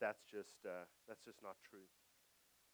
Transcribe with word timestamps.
that's 0.00 0.24
just, 0.26 0.64
uh, 0.64 0.88
that's 1.06 1.22
just 1.22 1.38
not 1.44 1.60
true. 1.62 1.86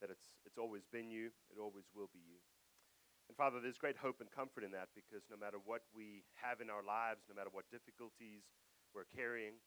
That 0.00 0.08
it's, 0.08 0.30
it's 0.46 0.56
always 0.56 0.86
been 0.88 1.10
you, 1.10 1.34
it 1.50 1.58
always 1.58 1.90
will 1.92 2.08
be 2.14 2.22
you. 2.22 2.38
And 3.26 3.34
Father, 3.34 3.58
there's 3.58 3.76
great 3.76 3.98
hope 3.98 4.22
and 4.22 4.30
comfort 4.30 4.62
in 4.62 4.70
that 4.78 4.94
because 4.94 5.26
no 5.26 5.34
matter 5.34 5.58
what 5.58 5.82
we 5.90 6.22
have 6.38 6.62
in 6.62 6.70
our 6.70 6.86
lives, 6.86 7.26
no 7.26 7.34
matter 7.34 7.50
what 7.50 7.66
difficulties 7.74 8.46
we're 8.94 9.08
carrying, 9.10 9.58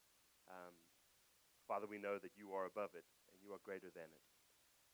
um, 0.47 0.71
Father, 1.67 1.85
we 1.85 1.99
know 1.99 2.17
that 2.17 2.39
you 2.39 2.55
are 2.55 2.65
above 2.65 2.95
it 2.95 3.03
and 3.29 3.37
you 3.43 3.51
are 3.51 3.61
greater 3.61 3.91
than 3.91 4.07
it. 4.07 4.25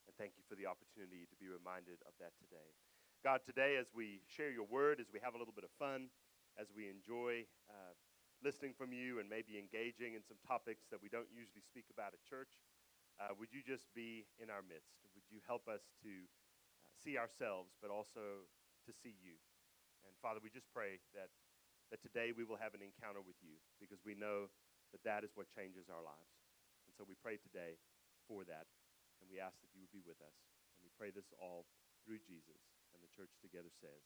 And 0.09 0.13
thank 0.18 0.34
you 0.36 0.43
for 0.50 0.57
the 0.57 0.66
opportunity 0.66 1.29
to 1.29 1.38
be 1.38 1.45
reminded 1.45 2.02
of 2.09 2.18
that 2.18 2.34
today. 2.41 2.73
God, 3.21 3.41
today, 3.45 3.77
as 3.77 3.89
we 3.93 4.21
share 4.29 4.50
your 4.50 4.70
word, 4.70 5.02
as 5.02 5.09
we 5.13 5.21
have 5.21 5.34
a 5.34 5.39
little 5.39 5.54
bit 5.54 5.66
of 5.66 5.73
fun, 5.77 6.09
as 6.57 6.70
we 6.73 6.89
enjoy 6.89 7.45
uh, 7.70 7.93
listening 8.46 8.77
from 8.77 8.93
you 8.93 9.18
and 9.18 9.25
maybe 9.25 9.57
engaging 9.57 10.14
in 10.14 10.21
some 10.21 10.38
topics 10.45 10.86
that 10.94 11.02
we 11.02 11.09
don't 11.09 11.25
usually 11.34 11.66
speak 11.66 11.89
about 11.89 12.14
at 12.14 12.21
church, 12.21 12.62
uh, 13.18 13.34
would 13.41 13.50
you 13.50 13.66
just 13.66 13.89
be 13.98 14.30
in 14.38 14.53
our 14.53 14.62
midst? 14.62 15.02
Would 15.17 15.26
you 15.34 15.41
help 15.49 15.66
us 15.66 15.81
to 16.05 16.13
uh, 16.13 16.94
see 16.94 17.17
ourselves, 17.17 17.73
but 17.81 17.89
also 17.89 18.45
to 18.86 18.91
see 18.94 19.17
you? 19.17 19.34
And 20.05 20.13
Father, 20.22 20.38
we 20.45 20.53
just 20.53 20.70
pray 20.70 21.02
that, 21.17 21.34
that 21.89 22.05
today 22.05 22.38
we 22.38 22.45
will 22.45 22.62
have 22.62 22.77
an 22.77 22.86
encounter 22.86 23.26
with 23.26 23.41
you 23.41 23.58
because 23.81 24.05
we 24.05 24.13
know 24.13 24.53
that 24.94 25.02
that 25.02 25.25
is 25.25 25.34
what 25.34 25.50
changes 25.50 25.89
our 25.89 26.05
lives. 26.05 26.38
And 26.86 26.94
so 26.94 27.02
we 27.02 27.17
pray 27.17 27.41
today 27.41 27.81
for 28.30 28.45
that, 28.45 28.70
and 29.17 29.25
we 29.25 29.41
ask 29.41 29.58
that 29.66 29.73
you 29.73 29.81
would 29.81 29.95
be 29.95 30.05
with 30.05 30.22
us. 30.22 30.38
And 30.77 30.86
we 30.86 30.94
pray 30.94 31.09
this 31.09 31.34
all 31.41 31.66
through 32.05 32.22
Jesus. 32.22 32.62
And 32.94 33.02
the 33.02 33.09
church 33.09 33.34
together 33.41 33.73
says, 33.81 34.05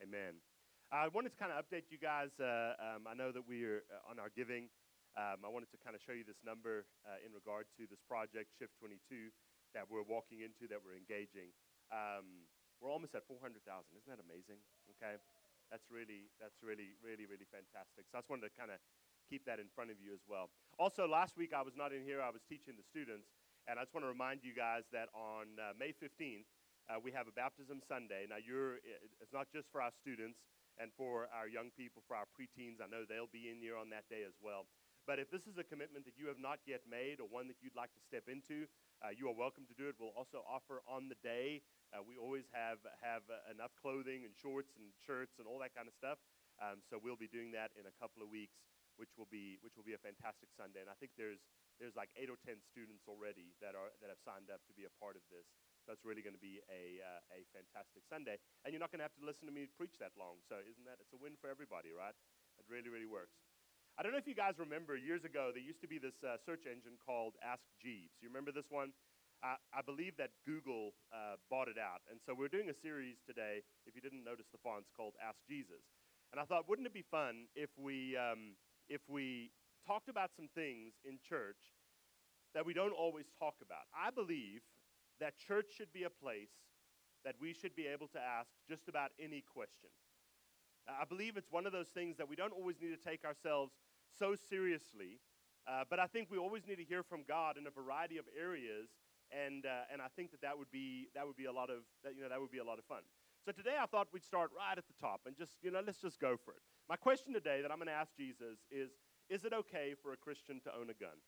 Amen. 0.00 0.40
I 0.88 1.12
wanted 1.12 1.36
to 1.36 1.40
kind 1.40 1.52
of 1.52 1.60
update 1.60 1.92
you 1.92 2.00
guys. 2.00 2.32
Uh, 2.40 2.72
um, 2.80 3.04
I 3.04 3.12
know 3.12 3.28
that 3.28 3.44
we 3.44 3.60
are 3.68 3.84
uh, 3.92 4.08
on 4.08 4.16
our 4.16 4.32
giving. 4.32 4.72
Um, 5.20 5.44
I 5.44 5.52
wanted 5.52 5.68
to 5.76 5.78
kind 5.84 5.92
of 5.92 6.00
show 6.00 6.16
you 6.16 6.24
this 6.24 6.40
number 6.40 6.88
uh, 7.04 7.20
in 7.20 7.36
regard 7.36 7.68
to 7.76 7.84
this 7.84 8.00
project, 8.08 8.56
Shift 8.56 8.72
22, 8.80 9.28
that 9.76 9.84
we're 9.84 10.06
walking 10.06 10.40
into, 10.40 10.64
that 10.72 10.80
we're 10.80 10.96
engaging. 10.96 11.52
Um, 11.92 12.48
we're 12.80 12.88
almost 12.88 13.12
at 13.12 13.28
400,000. 13.28 13.60
Isn't 13.68 14.08
that 14.08 14.16
amazing? 14.16 14.64
Okay, 14.96 15.20
that's 15.68 15.84
really, 15.92 16.32
that's 16.40 16.56
really, 16.64 16.96
really, 17.04 17.28
really 17.28 17.44
fantastic. 17.52 18.08
So 18.08 18.16
I 18.16 18.24
just 18.24 18.32
wanted 18.32 18.48
to 18.48 18.54
kind 18.56 18.72
of 18.72 18.80
keep 19.28 19.44
that 19.44 19.60
in 19.60 19.68
front 19.76 19.92
of 19.92 20.00
you 20.00 20.16
as 20.16 20.24
well. 20.24 20.48
Also, 20.80 21.04
last 21.04 21.36
week 21.36 21.52
I 21.52 21.60
was 21.60 21.76
not 21.76 21.92
in 21.92 22.00
here. 22.00 22.24
I 22.24 22.32
was 22.32 22.40
teaching 22.48 22.80
the 22.80 22.86
students, 22.88 23.28
and 23.68 23.76
I 23.76 23.84
just 23.84 23.92
want 23.92 24.08
to 24.08 24.12
remind 24.12 24.40
you 24.40 24.56
guys 24.56 24.88
that 24.96 25.12
on 25.12 25.60
uh, 25.60 25.76
May 25.76 25.92
15th 25.92 26.48
uh, 26.88 26.96
we 26.96 27.12
have 27.12 27.28
a 27.28 27.34
baptism 27.36 27.84
Sunday. 27.84 28.24
Now, 28.24 28.40
you're, 28.40 28.80
it's 29.20 29.36
not 29.36 29.52
just 29.52 29.68
for 29.68 29.84
our 29.84 29.92
students 29.92 30.40
and 30.78 30.94
for 30.94 31.26
our 31.34 31.50
young 31.50 31.74
people, 31.74 32.02
for 32.06 32.14
our 32.14 32.26
preteens. 32.30 32.78
I 32.78 32.86
know 32.86 33.02
they'll 33.02 33.30
be 33.30 33.50
in 33.50 33.58
here 33.58 33.76
on 33.76 33.90
that 33.90 34.06
day 34.08 34.22
as 34.22 34.38
well. 34.38 34.66
But 35.08 35.18
if 35.18 35.32
this 35.32 35.48
is 35.48 35.56
a 35.56 35.64
commitment 35.64 36.04
that 36.04 36.20
you 36.20 36.28
have 36.28 36.36
not 36.36 36.60
yet 36.68 36.84
made 36.84 37.16
or 37.16 37.26
one 37.26 37.48
that 37.48 37.58
you'd 37.64 37.74
like 37.74 37.96
to 37.96 38.02
step 38.04 38.28
into, 38.28 38.68
uh, 39.00 39.08
you 39.08 39.24
are 39.32 39.32
welcome 39.32 39.64
to 39.64 39.72
do 39.72 39.88
it. 39.88 39.96
We'll 39.96 40.12
also 40.12 40.44
offer 40.44 40.84
on 40.84 41.08
the 41.08 41.16
day. 41.24 41.64
Uh, 41.96 42.04
we 42.04 42.20
always 42.20 42.44
have 42.52 42.84
have 43.00 43.24
uh, 43.32 43.40
enough 43.48 43.72
clothing 43.80 44.28
and 44.28 44.36
shorts 44.36 44.76
and 44.76 44.92
shirts 45.00 45.40
and 45.40 45.48
all 45.48 45.56
that 45.64 45.72
kind 45.72 45.88
of 45.88 45.96
stuff. 45.96 46.20
Um, 46.60 46.84
so 46.84 47.00
we'll 47.00 47.16
be 47.16 47.30
doing 47.30 47.56
that 47.56 47.72
in 47.78 47.88
a 47.88 47.94
couple 47.96 48.20
of 48.20 48.28
weeks, 48.28 48.60
which 49.00 49.16
will 49.16 49.30
be 49.32 49.56
which 49.64 49.80
will 49.80 49.86
be 49.86 49.96
a 49.96 50.02
fantastic 50.02 50.52
Sunday. 50.52 50.84
And 50.84 50.92
I 50.92 50.96
think 51.00 51.16
there's 51.16 51.40
there's 51.80 51.96
like 51.96 52.12
eight 52.18 52.28
or 52.28 52.36
ten 52.44 52.60
students 52.60 53.08
already 53.08 53.56
that 53.64 53.72
are 53.72 53.88
that 54.04 54.12
have 54.12 54.20
signed 54.20 54.52
up 54.52 54.60
to 54.68 54.76
be 54.76 54.84
a 54.84 54.92
part 55.00 55.16
of 55.16 55.24
this. 55.32 55.48
It's 55.92 56.04
really 56.04 56.24
going 56.24 56.36
to 56.36 56.42
be 56.42 56.60
a 56.68 57.00
uh, 57.00 57.36
a 57.36 57.44
fantastic 57.52 58.04
Sunday. 58.08 58.36
And 58.64 58.72
you're 58.72 58.82
not 58.82 58.92
going 58.92 59.00
to 59.00 59.08
have 59.08 59.16
to 59.20 59.24
listen 59.24 59.48
to 59.48 59.54
me 59.54 59.68
preach 59.76 59.96
that 60.00 60.12
long. 60.16 60.40
So 60.48 60.60
isn't 60.60 60.84
that 60.84 61.00
it's 61.00 61.12
a 61.12 61.20
win 61.20 61.36
for 61.40 61.48
everybody, 61.48 61.92
right? 61.92 62.16
It 62.60 62.66
really 62.68 62.92
really 62.92 63.08
works. 63.08 63.36
I 63.98 64.06
don't 64.06 64.14
know 64.14 64.22
if 64.22 64.30
you 64.30 64.38
guys 64.38 64.54
remember 64.62 64.94
years 64.94 65.26
ago, 65.26 65.50
there 65.50 65.58
used 65.58 65.82
to 65.82 65.90
be 65.90 65.98
this 65.98 66.14
uh, 66.22 66.38
search 66.46 66.70
engine 66.70 66.94
called 67.02 67.34
Ask 67.42 67.66
Jeeves. 67.82 68.14
You 68.22 68.30
remember 68.30 68.54
this 68.54 68.70
one? 68.70 68.94
Uh, 69.42 69.58
I 69.74 69.82
believe 69.82 70.14
that 70.22 70.38
Google 70.46 70.94
uh, 71.10 71.34
bought 71.50 71.66
it 71.66 71.82
out. 71.82 72.06
And 72.06 72.22
so 72.22 72.30
we're 72.30 72.50
doing 72.50 72.70
a 72.70 72.78
series 72.78 73.18
today, 73.26 73.66
if 73.90 73.98
you 73.98 74.02
didn't 74.02 74.22
notice 74.22 74.46
the 74.54 74.62
fonts, 74.62 74.86
called 74.94 75.18
Ask 75.18 75.42
Jesus. 75.50 75.82
And 76.30 76.38
I 76.38 76.46
thought, 76.46 76.70
wouldn't 76.70 76.86
it 76.86 76.94
be 76.94 77.02
fun 77.10 77.50
if 77.58 77.70
we, 77.74 78.14
um, 78.14 78.54
if 78.86 79.02
we 79.10 79.50
talked 79.82 80.06
about 80.06 80.30
some 80.38 80.46
things 80.54 80.94
in 81.02 81.18
church 81.18 81.58
that 82.54 82.62
we 82.62 82.74
don't 82.78 82.94
always 82.94 83.26
talk 83.34 83.58
about? 83.66 83.90
I 83.90 84.14
believe 84.14 84.62
that 85.20 85.38
church 85.38 85.66
should 85.76 85.92
be 85.92 86.04
a 86.04 86.10
place 86.10 86.50
that 87.24 87.34
we 87.40 87.52
should 87.52 87.74
be 87.74 87.86
able 87.86 88.08
to 88.08 88.18
ask 88.18 88.50
just 88.68 88.88
about 88.88 89.10
any 89.18 89.42
question. 89.42 89.90
I 90.88 91.04
believe 91.04 91.36
it's 91.36 91.50
one 91.50 91.66
of 91.66 91.72
those 91.72 91.88
things 91.88 92.16
that 92.16 92.28
we 92.28 92.36
don't 92.36 92.52
always 92.52 92.80
need 92.80 92.96
to 92.96 93.02
take 93.02 93.24
ourselves 93.24 93.72
so 94.18 94.34
seriously, 94.34 95.20
uh, 95.68 95.84
but 95.90 96.00
I 96.00 96.06
think 96.06 96.30
we 96.30 96.38
always 96.38 96.66
need 96.66 96.76
to 96.76 96.84
hear 96.84 97.02
from 97.02 97.24
God 97.28 97.58
in 97.58 97.66
a 97.66 97.70
variety 97.70 98.16
of 98.16 98.24
areas, 98.32 98.88
and 99.30 99.66
uh, 99.66 99.92
and 99.92 100.00
I 100.00 100.08
think 100.16 100.30
that 100.30 100.40
that 100.40 100.56
would 100.56 100.70
be 100.70 101.08
that 101.14 101.26
would 101.26 101.36
be 101.36 101.44
a 101.44 101.52
lot 101.52 101.68
of 101.68 101.84
that, 102.04 102.16
you 102.16 102.22
know 102.22 102.30
that 102.30 102.40
would 102.40 102.50
be 102.50 102.58
a 102.58 102.64
lot 102.64 102.78
of 102.78 102.86
fun. 102.86 103.04
So 103.44 103.52
today 103.52 103.76
I 103.80 103.84
thought 103.84 104.08
we'd 104.12 104.24
start 104.24 104.50
right 104.56 104.76
at 104.76 104.86
the 104.88 104.96
top 104.98 105.20
and 105.26 105.36
just 105.36 105.60
you 105.60 105.70
know 105.70 105.80
let's 105.84 106.00
just 106.00 106.18
go 106.18 106.36
for 106.42 106.52
it. 106.52 106.62
My 106.88 106.96
question 106.96 107.34
today 107.34 107.60
that 107.60 107.70
I'm 107.70 107.76
going 107.76 107.92
to 107.92 108.00
ask 108.00 108.16
Jesus 108.16 108.64
is: 108.70 108.96
Is 109.28 109.44
it 109.44 109.52
okay 109.52 109.92
for 110.00 110.14
a 110.14 110.16
Christian 110.16 110.60
to 110.64 110.70
own 110.72 110.88
a 110.88 110.96
gun? 110.96 111.20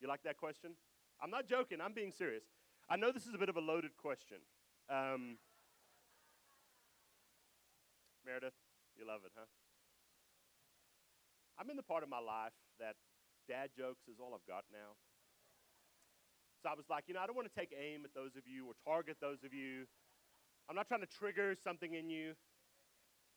You 0.00 0.06
like 0.06 0.22
that 0.22 0.36
question? 0.36 0.78
I'm 1.20 1.30
not 1.30 1.48
joking. 1.48 1.78
I'm 1.80 1.92
being 1.92 2.12
serious. 2.12 2.44
I 2.88 2.96
know 2.96 3.12
this 3.12 3.26
is 3.26 3.34
a 3.34 3.38
bit 3.38 3.48
of 3.48 3.56
a 3.56 3.64
loaded 3.64 3.96
question. 3.96 4.44
Um, 4.92 5.38
Meredith, 8.24 8.56
you 8.96 9.06
love 9.08 9.20
it, 9.24 9.32
huh? 9.36 9.48
I'm 11.58 11.70
in 11.70 11.76
the 11.76 11.86
part 11.86 12.02
of 12.02 12.08
my 12.08 12.20
life 12.20 12.52
that 12.80 12.96
dad 13.48 13.70
jokes 13.76 14.04
is 14.08 14.20
all 14.20 14.34
I've 14.34 14.44
got 14.44 14.64
now. 14.72 14.96
So 16.62 16.68
I 16.68 16.74
was 16.74 16.88
like, 16.88 17.04
you 17.08 17.14
know, 17.14 17.20
I 17.20 17.26
don't 17.26 17.36
want 17.36 17.48
to 17.48 17.56
take 17.56 17.72
aim 17.72 18.04
at 18.04 18.12
those 18.12 18.36
of 18.36 18.44
you 18.44 18.66
or 18.68 18.72
target 18.84 19.16
those 19.20 19.44
of 19.44 19.52
you. 19.52 19.84
I'm 20.68 20.76
not 20.76 20.88
trying 20.88 21.04
to 21.04 21.12
trigger 21.12 21.56
something 21.62 21.92
in 21.92 22.08
you. 22.08 22.32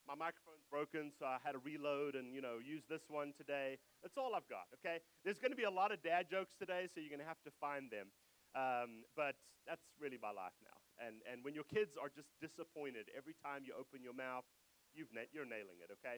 My 0.08 0.16
microphone's 0.16 0.64
broken, 0.72 1.12
so 1.20 1.28
I 1.28 1.40
had 1.44 1.52
to 1.52 1.60
reload 1.60 2.16
and, 2.16 2.32
you 2.32 2.40
know, 2.40 2.64
use 2.64 2.84
this 2.88 3.04
one 3.12 3.36
today. 3.36 3.80
That's 4.00 4.16
all 4.16 4.32
I've 4.32 4.48
got, 4.48 4.72
okay? 4.80 5.04
There's 5.28 5.40
going 5.40 5.52
to 5.52 5.60
be 5.60 5.68
a 5.68 5.72
lot 5.72 5.92
of 5.92 6.00
dad 6.00 6.32
jokes 6.32 6.56
today, 6.56 6.88
so 6.88 7.04
you're 7.04 7.12
going 7.12 7.24
to 7.24 7.28
have 7.28 7.44
to 7.44 7.52
find 7.60 7.92
them. 7.92 8.08
Um, 8.56 9.04
but 9.16 9.36
that's 9.68 9.84
really 10.00 10.20
my 10.22 10.32
life 10.32 10.56
now. 10.64 10.80
And, 10.98 11.22
and 11.30 11.44
when 11.44 11.54
your 11.54 11.68
kids 11.68 11.94
are 12.00 12.10
just 12.10 12.32
disappointed 12.42 13.12
every 13.14 13.36
time 13.44 13.68
you 13.68 13.76
open 13.78 14.02
your 14.02 14.16
mouth, 14.16 14.48
you've 14.96 15.12
na- 15.14 15.30
you're 15.30 15.46
nailing 15.46 15.78
it, 15.84 15.92
okay? 16.02 16.18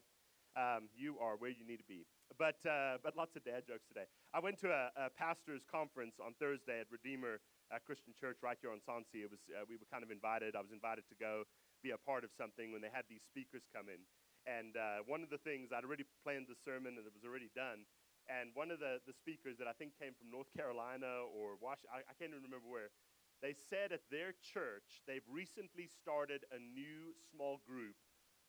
Um, 0.58 0.90
you 0.96 1.20
are 1.20 1.38
where 1.38 1.52
you 1.52 1.66
need 1.66 1.82
to 1.82 1.90
be. 1.90 2.08
But, 2.38 2.62
uh, 2.64 2.98
but 3.04 3.18
lots 3.18 3.36
of 3.36 3.44
dad 3.44 3.68
jokes 3.68 3.86
today. 3.90 4.08
I 4.34 4.40
went 4.40 4.58
to 4.64 4.70
a, 4.72 4.90
a 4.96 5.06
pastor's 5.14 5.66
conference 5.68 6.18
on 6.22 6.34
Thursday 6.40 6.80
at 6.80 6.88
Redeemer 6.90 7.42
uh, 7.70 7.78
Christian 7.86 8.14
Church 8.18 8.42
right 8.42 8.58
here 8.62 8.74
on 8.74 8.82
Sansi. 8.82 9.26
It 9.26 9.30
was, 9.30 9.42
uh, 9.52 9.66
we 9.70 9.78
were 9.78 9.90
kind 9.90 10.02
of 10.02 10.10
invited. 10.10 10.56
I 10.56 10.64
was 10.64 10.74
invited 10.74 11.06
to 11.10 11.18
go 11.20 11.46
be 11.86 11.92
a 11.92 12.02
part 12.02 12.24
of 12.26 12.32
something 12.36 12.72
when 12.74 12.82
they 12.82 12.92
had 12.92 13.06
these 13.08 13.24
speakers 13.30 13.64
come 13.72 13.88
in. 13.88 14.02
And 14.48 14.74
uh, 14.74 15.06
one 15.06 15.22
of 15.22 15.30
the 15.30 15.38
things, 15.38 15.70
I'd 15.70 15.86
already 15.86 16.08
planned 16.26 16.50
the 16.50 16.58
sermon 16.66 16.98
and 16.98 17.06
it 17.06 17.14
was 17.14 17.28
already 17.28 17.52
done. 17.54 17.86
And 18.30 18.54
one 18.54 18.70
of 18.70 18.78
the, 18.78 19.02
the 19.10 19.18
speakers 19.18 19.58
that 19.58 19.66
I 19.66 19.74
think 19.74 19.98
came 19.98 20.14
from 20.14 20.30
North 20.30 20.54
Carolina 20.54 21.26
or 21.34 21.58
Washington, 21.58 21.98
I, 21.98 22.06
I 22.06 22.14
can't 22.14 22.30
even 22.30 22.46
remember 22.46 22.70
where, 22.70 22.94
they 23.42 23.58
said 23.58 23.90
at 23.90 24.06
their 24.14 24.38
church 24.38 25.02
they've 25.10 25.26
recently 25.26 25.90
started 25.90 26.46
a 26.54 26.60
new 26.60 27.16
small 27.34 27.58
group 27.66 27.96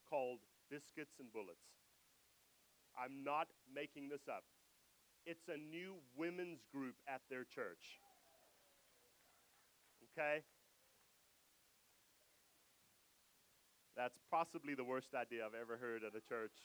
called 0.04 0.44
Biscuits 0.68 1.16
and 1.16 1.32
Bullets. 1.32 1.64
I'm 2.98 3.24
not 3.24 3.48
making 3.72 4.10
this 4.10 4.28
up. 4.28 4.44
It's 5.24 5.48
a 5.48 5.56
new 5.56 5.96
women's 6.16 6.66
group 6.74 6.96
at 7.08 7.22
their 7.30 7.44
church. 7.44 8.02
Okay? 10.12 10.42
That's 13.96 14.18
possibly 14.30 14.74
the 14.74 14.84
worst 14.84 15.14
idea 15.14 15.46
I've 15.46 15.54
ever 15.54 15.76
heard 15.76 16.02
at 16.02 16.16
a 16.16 16.24
church 16.26 16.56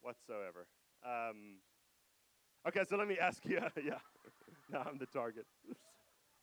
whatsoever. 0.00 0.66
Um, 1.04 1.60
okay, 2.66 2.82
so 2.88 2.96
let 2.96 3.06
me 3.06 3.18
ask 3.18 3.44
you. 3.44 3.60
yeah, 3.84 4.02
now 4.72 4.82
I'm 4.88 4.98
the 4.98 5.06
target. 5.06 5.46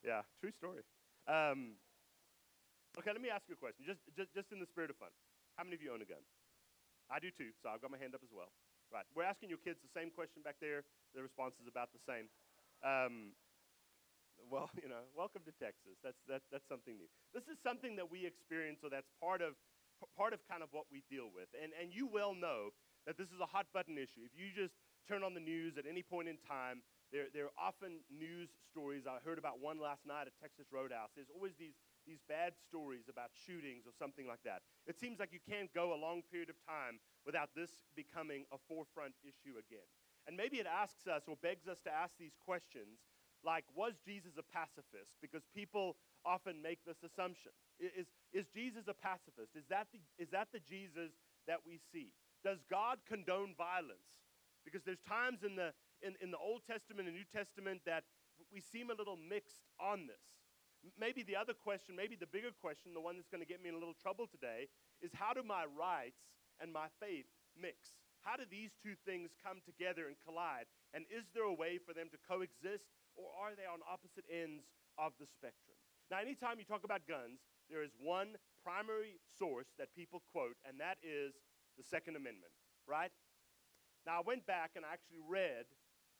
yeah, 0.04 0.22
true 0.40 0.52
story. 0.52 0.82
Um, 1.28 1.76
okay, 2.98 3.12
let 3.12 3.20
me 3.20 3.28
ask 3.28 3.44
you 3.48 3.54
a 3.54 3.60
question, 3.60 3.84
just, 3.84 4.00
just, 4.16 4.32
just 4.32 4.48
in 4.52 4.60
the 4.60 4.66
spirit 4.66 4.90
of 4.90 4.96
fun. 4.96 5.10
How 5.56 5.64
many 5.64 5.76
of 5.76 5.82
you 5.82 5.92
own 5.92 6.00
a 6.00 6.08
gun? 6.08 6.22
I 7.10 7.18
do 7.18 7.30
too, 7.34 7.50
so 7.62 7.68
I've 7.68 7.82
got 7.82 7.90
my 7.90 7.98
hand 7.98 8.14
up 8.14 8.22
as 8.22 8.30
well. 8.30 8.50
Right, 8.86 9.06
we're 9.18 9.26
asking 9.26 9.50
your 9.50 9.58
kids 9.58 9.82
the 9.82 9.90
same 9.90 10.14
question 10.14 10.46
back 10.46 10.62
there. 10.62 10.86
The 11.10 11.18
response 11.18 11.58
is 11.58 11.66
about 11.66 11.90
the 11.90 11.98
same. 12.06 12.30
Um, 12.86 13.34
well, 14.46 14.70
you 14.82 14.88
know, 14.88 15.02
welcome 15.16 15.42
to 15.42 15.54
Texas. 15.58 15.98
That's, 16.06 16.18
that, 16.30 16.46
that's 16.54 16.66
something 16.70 16.94
new. 16.94 17.10
This 17.34 17.50
is 17.50 17.58
something 17.66 17.98
that 17.98 18.06
we 18.06 18.22
experience, 18.22 18.78
so 18.78 18.86
that's 18.86 19.10
part 19.18 19.42
of, 19.42 19.58
part 20.14 20.30
of 20.30 20.40
kind 20.46 20.62
of 20.62 20.70
what 20.70 20.86
we 20.86 21.02
deal 21.10 21.34
with. 21.34 21.50
And, 21.58 21.74
and 21.74 21.90
you 21.90 22.06
well 22.06 22.36
know 22.36 22.70
that 23.10 23.18
this 23.18 23.30
is 23.34 23.42
a 23.42 23.48
hot 23.48 23.66
button 23.74 23.98
issue. 23.98 24.22
If 24.22 24.34
you 24.38 24.54
just 24.54 24.74
turn 25.06 25.22
on 25.22 25.34
the 25.34 25.40
news 25.40 25.78
at 25.78 25.86
any 25.86 26.02
point 26.02 26.28
in 26.28 26.36
time, 26.42 26.82
there, 27.14 27.30
there 27.30 27.46
are 27.46 27.56
often 27.58 28.02
news 28.10 28.50
stories. 28.66 29.06
I 29.06 29.22
heard 29.22 29.38
about 29.38 29.62
one 29.62 29.78
last 29.78 30.02
night 30.04 30.26
at 30.26 30.34
Texas 30.42 30.66
Roadhouse. 30.74 31.14
There's 31.14 31.30
always 31.30 31.54
these, 31.54 31.78
these 32.02 32.18
bad 32.26 32.58
stories 32.66 33.06
about 33.06 33.30
shootings 33.30 33.86
or 33.86 33.94
something 33.94 34.26
like 34.26 34.42
that. 34.42 34.66
It 34.86 34.98
seems 34.98 35.22
like 35.22 35.30
you 35.30 35.38
can't 35.38 35.70
go 35.70 35.94
a 35.94 35.98
long 35.98 36.26
period 36.26 36.50
of 36.50 36.58
time 36.66 36.98
without 37.22 37.54
this 37.54 37.70
becoming 37.94 38.44
a 38.50 38.58
forefront 38.66 39.14
issue 39.22 39.54
again. 39.54 39.86
And 40.26 40.34
maybe 40.34 40.58
it 40.58 40.66
asks 40.66 41.06
us 41.06 41.30
or 41.30 41.38
begs 41.38 41.70
us 41.70 41.78
to 41.86 41.94
ask 41.94 42.18
these 42.18 42.34
questions 42.42 42.98
like, 43.46 43.62
was 43.78 43.94
Jesus 44.02 44.34
a 44.34 44.42
pacifist? 44.42 45.14
Because 45.22 45.46
people 45.54 45.94
often 46.26 46.58
make 46.58 46.82
this 46.82 46.98
assumption. 47.06 47.54
Is, 47.78 48.10
is 48.34 48.50
Jesus 48.50 48.90
a 48.90 48.96
pacifist? 48.98 49.54
Is 49.54 49.62
that, 49.70 49.86
the, 49.94 50.02
is 50.18 50.34
that 50.34 50.50
the 50.50 50.58
Jesus 50.58 51.14
that 51.46 51.62
we 51.62 51.78
see? 51.94 52.10
Does 52.42 52.58
God 52.66 52.98
condone 53.06 53.54
violence? 53.54 54.25
Because 54.66 54.82
there's 54.82 55.00
times 55.06 55.46
in 55.46 55.54
the, 55.54 55.70
in, 56.02 56.18
in 56.18 56.34
the 56.34 56.42
Old 56.42 56.66
Testament 56.66 57.06
and 57.06 57.14
New 57.14 57.30
Testament 57.30 57.86
that 57.86 58.02
we 58.50 58.58
seem 58.58 58.90
a 58.90 58.98
little 58.98 59.14
mixed 59.14 59.62
on 59.78 60.10
this. 60.10 60.20
Maybe 60.98 61.22
the 61.22 61.38
other 61.38 61.54
question, 61.54 61.94
maybe 61.94 62.18
the 62.18 62.26
bigger 62.26 62.50
question, 62.50 62.90
the 62.90 63.00
one 63.00 63.14
that's 63.14 63.30
going 63.30 63.42
to 63.42 63.48
get 63.48 63.62
me 63.62 63.70
in 63.70 63.78
a 63.78 63.80
little 63.80 63.96
trouble 63.96 64.26
today, 64.26 64.66
is 64.98 65.14
how 65.14 65.32
do 65.32 65.46
my 65.46 65.64
rights 65.70 66.20
and 66.58 66.74
my 66.74 66.90
faith 66.98 67.30
mix? 67.54 67.94
How 68.26 68.34
do 68.34 68.42
these 68.46 68.74
two 68.82 68.98
things 69.06 69.30
come 69.38 69.62
together 69.62 70.10
and 70.10 70.18
collide? 70.26 70.66
And 70.90 71.06
is 71.06 71.30
there 71.30 71.46
a 71.46 71.54
way 71.54 71.78
for 71.78 71.94
them 71.94 72.10
to 72.10 72.18
coexist, 72.26 72.90
or 73.14 73.30
are 73.38 73.54
they 73.54 73.66
on 73.66 73.86
opposite 73.86 74.26
ends 74.26 74.66
of 74.98 75.14
the 75.22 75.30
spectrum? 75.30 75.78
Now, 76.10 76.18
anytime 76.22 76.58
you 76.58 76.66
talk 76.66 76.82
about 76.82 77.06
guns, 77.06 77.42
there 77.70 77.82
is 77.82 77.94
one 77.98 78.38
primary 78.62 79.18
source 79.38 79.70
that 79.78 79.94
people 79.94 80.22
quote, 80.30 80.54
and 80.62 80.78
that 80.78 80.98
is 81.02 81.34
the 81.78 81.82
Second 81.82 82.14
Amendment, 82.14 82.54
right? 82.86 83.10
Now, 84.06 84.22
I 84.22 84.24
went 84.24 84.46
back 84.46 84.78
and 84.78 84.86
I 84.86 84.94
actually 84.94 85.20
read 85.26 85.66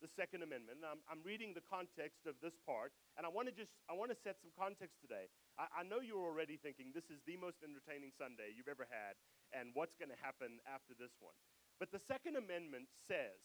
the 0.03 0.11
Second 0.13 0.45
Amendment. 0.45 0.85
And 0.85 0.89
I'm, 0.89 1.01
I'm 1.09 1.23
reading 1.25 1.57
the 1.57 1.65
context 1.65 2.29
of 2.29 2.37
this 2.45 2.57
part, 2.69 2.93
and 3.17 3.25
I 3.25 3.31
want 3.33 3.49
to 3.49 3.55
just 3.55 3.73
I 3.89 3.97
want 3.97 4.13
to 4.13 4.19
set 4.19 4.37
some 4.41 4.53
context 4.53 5.01
today. 5.01 5.33
I, 5.57 5.81
I 5.81 5.83
know 5.89 6.05
you're 6.05 6.21
already 6.21 6.61
thinking 6.61 6.93
this 6.93 7.09
is 7.09 7.25
the 7.25 7.41
most 7.41 7.65
entertaining 7.65 8.13
Sunday 8.13 8.53
you've 8.53 8.69
ever 8.69 8.85
had, 8.93 9.17
and 9.57 9.73
what's 9.73 9.97
going 9.97 10.13
to 10.13 10.21
happen 10.21 10.61
after 10.69 10.93
this 10.97 11.17
one. 11.21 11.37
But 11.81 11.93
the 11.93 12.01
Second 12.01 12.37
Amendment 12.37 12.93
says 13.09 13.41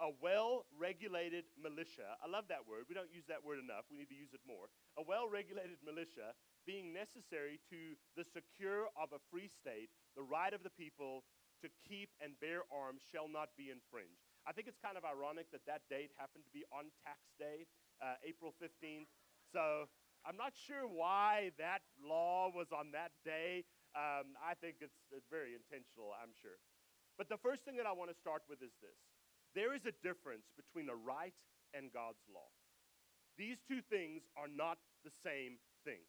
a 0.00 0.08
well 0.24 0.64
regulated 0.72 1.44
militia, 1.60 2.16
I 2.24 2.26
love 2.26 2.48
that 2.48 2.64
word, 2.64 2.88
we 2.88 2.96
don't 2.96 3.12
use 3.12 3.28
that 3.28 3.44
word 3.44 3.60
enough, 3.60 3.84
we 3.92 4.00
need 4.00 4.10
to 4.12 4.18
use 4.18 4.32
it 4.32 4.40
more. 4.48 4.72
A 4.96 5.04
well 5.04 5.28
regulated 5.28 5.76
militia 5.84 6.32
being 6.64 6.94
necessary 6.94 7.60
to 7.68 7.98
the 8.16 8.24
secure 8.24 8.88
of 8.96 9.12
a 9.12 9.20
free 9.28 9.50
state, 9.50 9.90
the 10.16 10.24
right 10.24 10.54
of 10.54 10.62
the 10.62 10.72
people 10.72 11.26
to 11.62 11.70
keep 11.86 12.10
and 12.18 12.34
bear 12.42 12.66
arms 12.68 13.00
shall 13.06 13.30
not 13.30 13.54
be 13.54 13.70
infringed. 13.70 14.22
I 14.42 14.50
think 14.50 14.66
it's 14.66 14.82
kind 14.82 14.98
of 14.98 15.06
ironic 15.06 15.50
that 15.54 15.62
that 15.70 15.86
date 15.86 16.10
happened 16.18 16.42
to 16.42 16.52
be 16.52 16.66
on 16.74 16.90
tax 17.06 17.22
day, 17.38 17.70
uh, 18.02 18.18
April 18.26 18.50
15th. 18.58 19.06
So 19.54 19.86
I'm 20.26 20.38
not 20.38 20.54
sure 20.54 20.86
why 20.90 21.54
that 21.62 21.86
law 22.02 22.50
was 22.50 22.70
on 22.74 22.90
that 22.94 23.14
day. 23.22 23.62
Um, 23.94 24.34
I 24.42 24.58
think 24.58 24.82
it's, 24.82 24.94
very 25.30 25.54
intentional, 25.54 26.12
I'm 26.16 26.34
sure. 26.40 26.58
But 27.16 27.28
the 27.28 27.40
first 27.40 27.64
thing 27.64 27.76
that 27.76 27.86
I 27.86 27.92
want 27.92 28.10
to 28.12 28.18
start 28.18 28.42
with 28.48 28.60
is 28.60 28.74
this 28.80 28.98
there 29.54 29.76
is 29.76 29.84
a 29.84 29.94
difference 30.00 30.48
between 30.56 30.88
a 30.88 30.96
right 30.96 31.36
and 31.76 31.92
God's 31.92 32.24
law. 32.28 32.48
These 33.36 33.60
two 33.68 33.80
things 33.88 34.24
are 34.36 34.48
not 34.48 34.76
the 35.04 35.12
same 35.24 35.60
thing. 35.84 36.04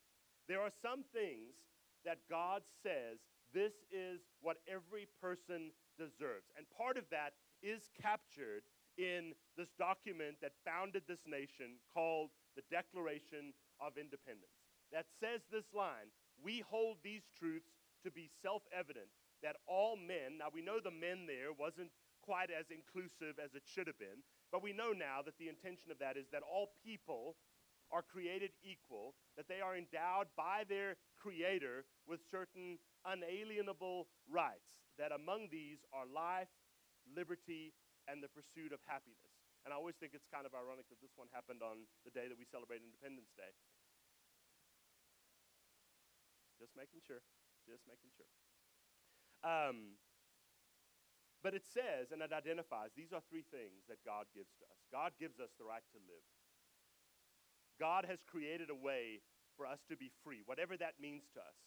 There 0.47 0.59
are 0.59 0.71
some 0.83 1.03
things 1.11 1.55
that 2.03 2.19
God 2.27 2.63
says 2.83 3.19
this 3.53 3.73
is 3.93 4.19
what 4.41 4.57
every 4.67 5.07
person 5.21 5.71
deserves. 5.97 6.49
And 6.57 6.65
part 6.75 6.97
of 6.97 7.05
that 7.11 7.37
is 7.61 7.89
captured 8.01 8.65
in 8.97 9.33
this 9.57 9.69
document 9.77 10.37
that 10.41 10.57
founded 10.65 11.03
this 11.07 11.25
nation 11.25 11.77
called 11.93 12.29
the 12.57 12.65
Declaration 12.69 13.53
of 13.81 13.97
Independence. 13.97 14.53
That 14.91 15.05
says 15.21 15.41
this 15.49 15.69
line 15.73 16.13
We 16.41 16.65
hold 16.65 16.97
these 17.01 17.25
truths 17.37 17.73
to 18.05 18.11
be 18.11 18.29
self 18.41 18.61
evident 18.69 19.09
that 19.41 19.57
all 19.67 19.97
men, 19.97 20.39
now 20.39 20.47
we 20.53 20.61
know 20.61 20.79
the 20.79 20.93
men 20.93 21.25
there 21.27 21.51
wasn't 21.51 21.91
quite 22.23 22.49
as 22.49 22.71
inclusive 22.71 23.35
as 23.43 23.51
it 23.53 23.63
should 23.67 23.87
have 23.87 23.99
been, 23.99 24.23
but 24.51 24.63
we 24.63 24.71
know 24.71 24.95
now 24.95 25.19
that 25.25 25.35
the 25.37 25.51
intention 25.51 25.91
of 25.91 25.99
that 25.99 26.15
is 26.15 26.29
that 26.31 26.45
all 26.47 26.71
people 26.85 27.35
are 27.91 28.01
created 28.01 28.51
equal, 28.63 29.13
that 29.35 29.47
they 29.47 29.59
are 29.59 29.75
endowed 29.75 30.31
by 30.37 30.63
their 30.67 30.95
Creator 31.19 31.85
with 32.07 32.19
certain 32.31 32.79
unalienable 33.05 34.07
rights, 34.27 34.83
that 34.97 35.11
among 35.11 35.51
these 35.51 35.83
are 35.91 36.07
life, 36.07 36.51
liberty, 37.07 37.75
and 38.07 38.23
the 38.23 38.31
pursuit 38.31 38.71
of 38.71 38.79
happiness. 38.83 39.33
And 39.63 39.71
I 39.71 39.79
always 39.79 39.95
think 39.95 40.11
it's 40.11 40.27
kind 40.27 40.43
of 40.43 40.51
ironic 40.51 40.91
that 40.91 40.99
this 40.99 41.15
one 41.15 41.31
happened 41.31 41.63
on 41.63 41.87
the 42.03 42.11
day 42.11 42.27
that 42.27 42.35
we 42.35 42.43
celebrate 42.43 42.83
Independence 42.83 43.31
Day. 43.39 43.51
Just 46.59 46.75
making 46.75 46.99
sure. 47.03 47.23
Just 47.63 47.87
making 47.87 48.11
sure. 48.15 48.27
Um, 49.43 49.99
but 51.43 51.51
it 51.51 51.63
says 51.67 52.11
and 52.15 52.23
it 52.23 52.31
identifies 52.31 52.95
these 52.95 53.11
are 53.11 53.23
three 53.27 53.43
things 53.51 53.83
that 53.91 53.99
God 54.07 54.31
gives 54.31 54.51
to 54.59 54.67
us. 54.67 54.79
God 54.91 55.11
gives 55.19 55.39
us 55.39 55.51
the 55.59 55.67
right 55.67 55.83
to 55.91 55.99
live. 56.07 56.27
God 57.79 58.07
has 58.07 58.23
created 58.23 58.71
a 58.71 58.79
way 58.79 59.19
for 59.59 59.67
us 59.67 59.83
to 59.91 59.95
be 59.99 60.11
free, 60.23 60.39
whatever 60.47 60.79
that 60.79 60.99
means 61.03 61.27
to 61.35 61.43
us. 61.43 61.59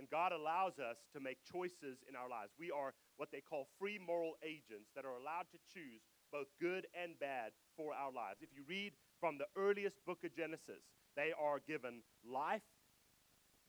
And 0.00 0.08
God 0.08 0.32
allows 0.32 0.80
us 0.80 0.96
to 1.12 1.20
make 1.20 1.44
choices 1.44 2.00
in 2.08 2.16
our 2.16 2.24
lives. 2.24 2.56
We 2.56 2.72
are 2.72 2.96
what 3.20 3.28
they 3.28 3.44
call 3.44 3.68
free 3.76 4.00
moral 4.00 4.40
agents 4.40 4.88
that 4.96 5.04
are 5.04 5.20
allowed 5.20 5.52
to 5.52 5.60
choose 5.68 6.00
both 6.32 6.48
good 6.56 6.88
and 6.96 7.20
bad 7.20 7.52
for 7.76 7.92
our 7.92 8.08
lives. 8.08 8.40
If 8.40 8.48
you 8.56 8.64
read 8.64 8.96
from 9.20 9.36
the 9.36 9.44
earliest 9.60 10.00
book 10.08 10.24
of 10.24 10.32
Genesis, 10.32 10.80
they 11.20 11.36
are 11.36 11.60
given 11.68 12.00
life, 12.24 12.64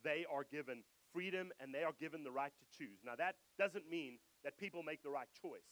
they 0.07 0.24
are 0.31 0.48
given 0.48 0.88
freedom 1.12 1.51
and 1.60 1.75
they 1.75 1.83
are 1.83 1.92
given 2.00 2.24
the 2.24 2.31
right 2.31 2.56
to 2.56 2.66
choose. 2.72 3.04
Now, 3.04 3.19
that 3.19 3.36
doesn't 3.60 3.92
mean 3.92 4.16
that 4.48 4.56
people 4.56 4.88
make 4.88 5.04
the 5.04 5.12
right 5.12 5.27
choice. 5.36 5.68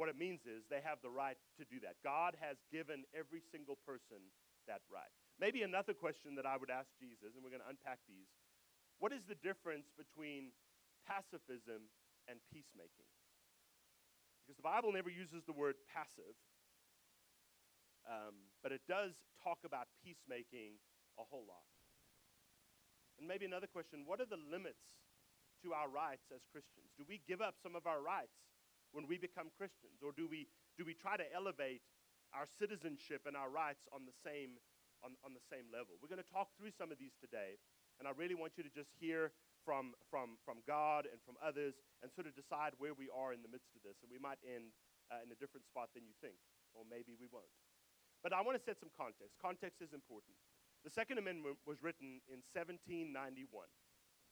What 0.00 0.08
it 0.08 0.16
means 0.16 0.48
is 0.48 0.64
they 0.72 0.80
have 0.80 1.04
the 1.04 1.12
right 1.12 1.36
to 1.60 1.68
do 1.68 1.84
that. 1.84 2.00
God 2.00 2.32
has 2.40 2.56
given 2.72 3.04
every 3.12 3.44
single 3.52 3.76
person 3.84 4.24
that 4.66 4.80
right. 4.88 5.12
Maybe 5.36 5.60
another 5.60 5.92
question 5.92 6.34
that 6.40 6.46
I 6.46 6.56
would 6.56 6.70
ask 6.70 6.88
Jesus, 6.96 7.36
and 7.36 7.44
we're 7.44 7.52
going 7.52 7.62
to 7.62 7.68
unpack 7.68 8.00
these 8.08 8.32
what 9.04 9.12
is 9.12 9.28
the 9.28 9.36
difference 9.44 9.92
between 10.00 10.48
pacifism 11.04 11.92
and 12.24 12.40
peacemaking? 12.48 13.04
Because 14.40 14.56
the 14.56 14.64
Bible 14.64 14.96
never 14.96 15.12
uses 15.12 15.44
the 15.44 15.52
word 15.52 15.76
passive, 15.92 16.32
um, 18.08 18.48
but 18.64 18.72
it 18.72 18.80
does 18.88 19.12
talk 19.44 19.60
about 19.60 19.92
peacemaking 20.00 20.80
a 21.20 21.24
whole 21.28 21.44
lot. 21.44 21.68
And 23.20 23.28
maybe 23.28 23.44
another 23.44 23.68
question 23.68 24.08
what 24.08 24.24
are 24.24 24.30
the 24.32 24.40
limits 24.40 24.96
to 25.60 25.76
our 25.76 25.92
rights 25.92 26.32
as 26.32 26.40
Christians? 26.48 26.96
Do 26.96 27.04
we 27.04 27.20
give 27.28 27.44
up 27.44 27.60
some 27.60 27.76
of 27.76 27.84
our 27.84 28.00
rights 28.00 28.40
when 28.96 29.04
we 29.04 29.20
become 29.20 29.52
Christians? 29.52 30.00
Or 30.00 30.16
do 30.16 30.24
we, 30.24 30.48
do 30.80 30.88
we 30.88 30.96
try 30.96 31.20
to 31.20 31.28
elevate 31.28 31.84
our 32.32 32.48
citizenship 32.56 33.28
and 33.28 33.36
our 33.36 33.52
rights 33.52 33.84
on 33.92 34.08
the 34.08 34.16
same, 34.24 34.56
on, 35.04 35.12
on 35.20 35.36
the 35.36 35.44
same 35.52 35.68
level? 35.68 36.00
We're 36.00 36.08
going 36.08 36.24
to 36.24 36.32
talk 36.32 36.56
through 36.56 36.72
some 36.72 36.88
of 36.88 36.96
these 36.96 37.12
today. 37.20 37.60
And 38.04 38.12
I 38.12 38.20
really 38.20 38.36
want 38.36 38.60
you 38.60 38.64
to 38.68 38.68
just 38.68 38.92
hear 39.00 39.32
from, 39.64 39.96
from, 40.12 40.36
from 40.44 40.60
God 40.68 41.08
and 41.08 41.16
from 41.24 41.40
others 41.40 41.80
and 42.04 42.12
sort 42.12 42.28
of 42.28 42.36
decide 42.36 42.76
where 42.76 42.92
we 42.92 43.08
are 43.08 43.32
in 43.32 43.40
the 43.40 43.48
midst 43.48 43.72
of 43.72 43.80
this. 43.80 43.96
And 44.04 44.12
we 44.12 44.20
might 44.20 44.36
end 44.44 44.76
uh, 45.08 45.24
in 45.24 45.32
a 45.32 45.38
different 45.40 45.64
spot 45.64 45.88
than 45.96 46.04
you 46.04 46.12
think, 46.20 46.36
or 46.76 46.84
maybe 46.84 47.16
we 47.16 47.32
won't. 47.32 47.48
But 48.20 48.36
I 48.36 48.44
want 48.44 48.60
to 48.60 48.64
set 48.64 48.76
some 48.76 48.92
context. 48.92 49.40
Context 49.40 49.80
is 49.80 49.96
important. 49.96 50.36
The 50.84 50.92
Second 50.92 51.16
Amendment 51.16 51.56
was 51.64 51.80
written 51.80 52.20
in 52.28 52.44
1791. 52.52 53.24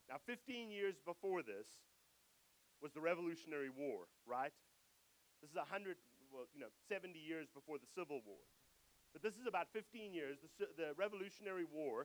Now, 0.05 0.21
15 0.21 0.69
years 0.69 1.01
before 1.01 1.41
this 1.41 1.65
was 2.85 2.93
the 2.93 3.01
Revolutionary 3.01 3.73
War, 3.73 4.05
right? 4.29 4.53
This 5.41 5.49
is 5.49 5.57
100, 5.57 5.97
well, 6.29 6.45
you 6.53 6.61
know, 6.61 6.69
70 6.93 7.17
years 7.17 7.49
before 7.57 7.81
the 7.81 7.89
Civil 7.97 8.21
War. 8.29 8.45
But 9.17 9.25
this 9.25 9.41
is 9.41 9.49
about 9.49 9.73
15 9.73 10.13
years, 10.13 10.45
the, 10.61 10.69
the 10.77 10.93
Revolutionary 10.93 11.65
War, 11.65 12.05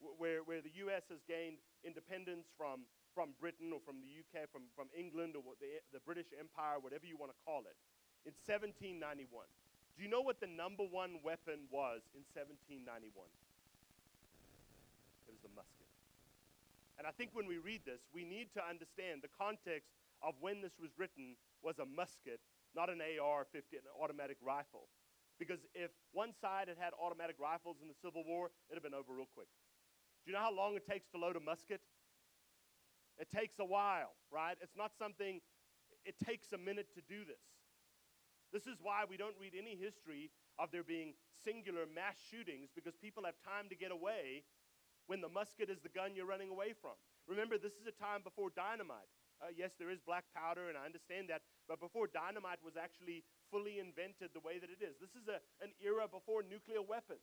where, 0.00 0.40
where 0.44 0.60
the 0.60 0.72
U.S. 0.88 1.08
has 1.08 1.20
gained 1.28 1.58
independence 1.84 2.48
from, 2.56 2.84
from 3.14 3.32
Britain 3.40 3.72
or 3.72 3.80
from 3.80 4.00
the 4.00 4.08
UK, 4.08 4.48
from, 4.50 4.68
from 4.74 4.88
England 4.92 5.36
or 5.36 5.56
the, 5.60 5.80
the 5.92 6.02
British 6.04 6.30
Empire, 6.36 6.78
whatever 6.80 7.06
you 7.06 7.16
want 7.16 7.32
to 7.32 7.38
call 7.44 7.64
it, 7.64 7.76
in 8.28 8.34
1791. 8.44 9.24
Do 9.96 10.04
you 10.04 10.10
know 10.10 10.20
what 10.20 10.40
the 10.40 10.50
number 10.50 10.84
one 10.84 11.24
weapon 11.24 11.64
was 11.72 12.04
in 12.12 12.20
1791? 12.36 13.08
It 15.24 15.32
was 15.32 15.40
the 15.40 15.52
musket. 15.56 15.88
And 16.98 17.06
I 17.08 17.12
think 17.12 17.32
when 17.32 17.48
we 17.48 17.56
read 17.56 17.84
this, 17.84 18.04
we 18.12 18.24
need 18.24 18.52
to 18.56 18.62
understand 18.64 19.20
the 19.20 19.32
context 19.32 19.92
of 20.24 20.36
when 20.40 20.60
this 20.60 20.76
was 20.80 20.92
written 20.96 21.36
was 21.60 21.78
a 21.78 21.88
musket, 21.88 22.40
not 22.74 22.88
an 22.88 23.00
AR 23.00 23.44
50, 23.52 23.76
an 23.76 23.88
automatic 23.96 24.36
rifle. 24.44 24.88
Because 25.38 25.60
if 25.76 25.92
one 26.12 26.32
side 26.40 26.68
had 26.68 26.80
had 26.80 26.96
automatic 26.96 27.36
rifles 27.36 27.76
in 27.80 27.88
the 27.88 27.98
Civil 28.00 28.24
War, 28.24 28.48
it'd 28.68 28.80
have 28.80 28.84
been 28.84 28.96
over 28.96 29.12
real 29.12 29.28
quick. 29.36 29.48
Do 30.26 30.34
you 30.34 30.34
know 30.34 30.42
how 30.42 30.50
long 30.50 30.74
it 30.74 30.82
takes 30.82 31.06
to 31.14 31.22
load 31.22 31.38
a 31.38 31.40
musket? 31.40 31.78
It 33.14 33.30
takes 33.30 33.62
a 33.62 33.64
while, 33.64 34.10
right? 34.34 34.58
It's 34.58 34.74
not 34.74 34.90
something, 34.98 35.38
it 36.02 36.18
takes 36.18 36.50
a 36.50 36.58
minute 36.58 36.90
to 36.98 37.00
do 37.06 37.22
this. 37.22 37.46
This 38.50 38.66
is 38.66 38.82
why 38.82 39.06
we 39.06 39.14
don't 39.14 39.38
read 39.38 39.54
any 39.54 39.78
history 39.78 40.34
of 40.58 40.74
there 40.74 40.82
being 40.82 41.14
singular 41.46 41.86
mass 41.86 42.18
shootings 42.26 42.74
because 42.74 42.98
people 42.98 43.22
have 43.22 43.38
time 43.46 43.70
to 43.70 43.78
get 43.78 43.94
away 43.94 44.42
when 45.06 45.22
the 45.22 45.30
musket 45.30 45.70
is 45.70 45.78
the 45.78 45.94
gun 45.94 46.18
you're 46.18 46.26
running 46.26 46.50
away 46.50 46.74
from. 46.74 46.98
Remember, 47.30 47.54
this 47.54 47.78
is 47.78 47.86
a 47.86 47.94
time 47.94 48.26
before 48.26 48.50
dynamite. 48.50 49.06
Uh, 49.38 49.54
yes, 49.54 49.78
there 49.78 49.94
is 49.94 50.02
black 50.02 50.26
powder, 50.34 50.66
and 50.66 50.74
I 50.74 50.90
understand 50.90 51.30
that, 51.30 51.46
but 51.70 51.78
before 51.78 52.10
dynamite 52.10 52.58
was 52.66 52.74
actually 52.74 53.22
fully 53.46 53.78
invented 53.78 54.34
the 54.34 54.42
way 54.42 54.58
that 54.58 54.74
it 54.74 54.82
is. 54.82 54.98
This 54.98 55.14
is 55.14 55.30
a, 55.30 55.38
an 55.62 55.70
era 55.78 56.10
before 56.10 56.42
nuclear 56.42 56.82
weapons. 56.82 57.22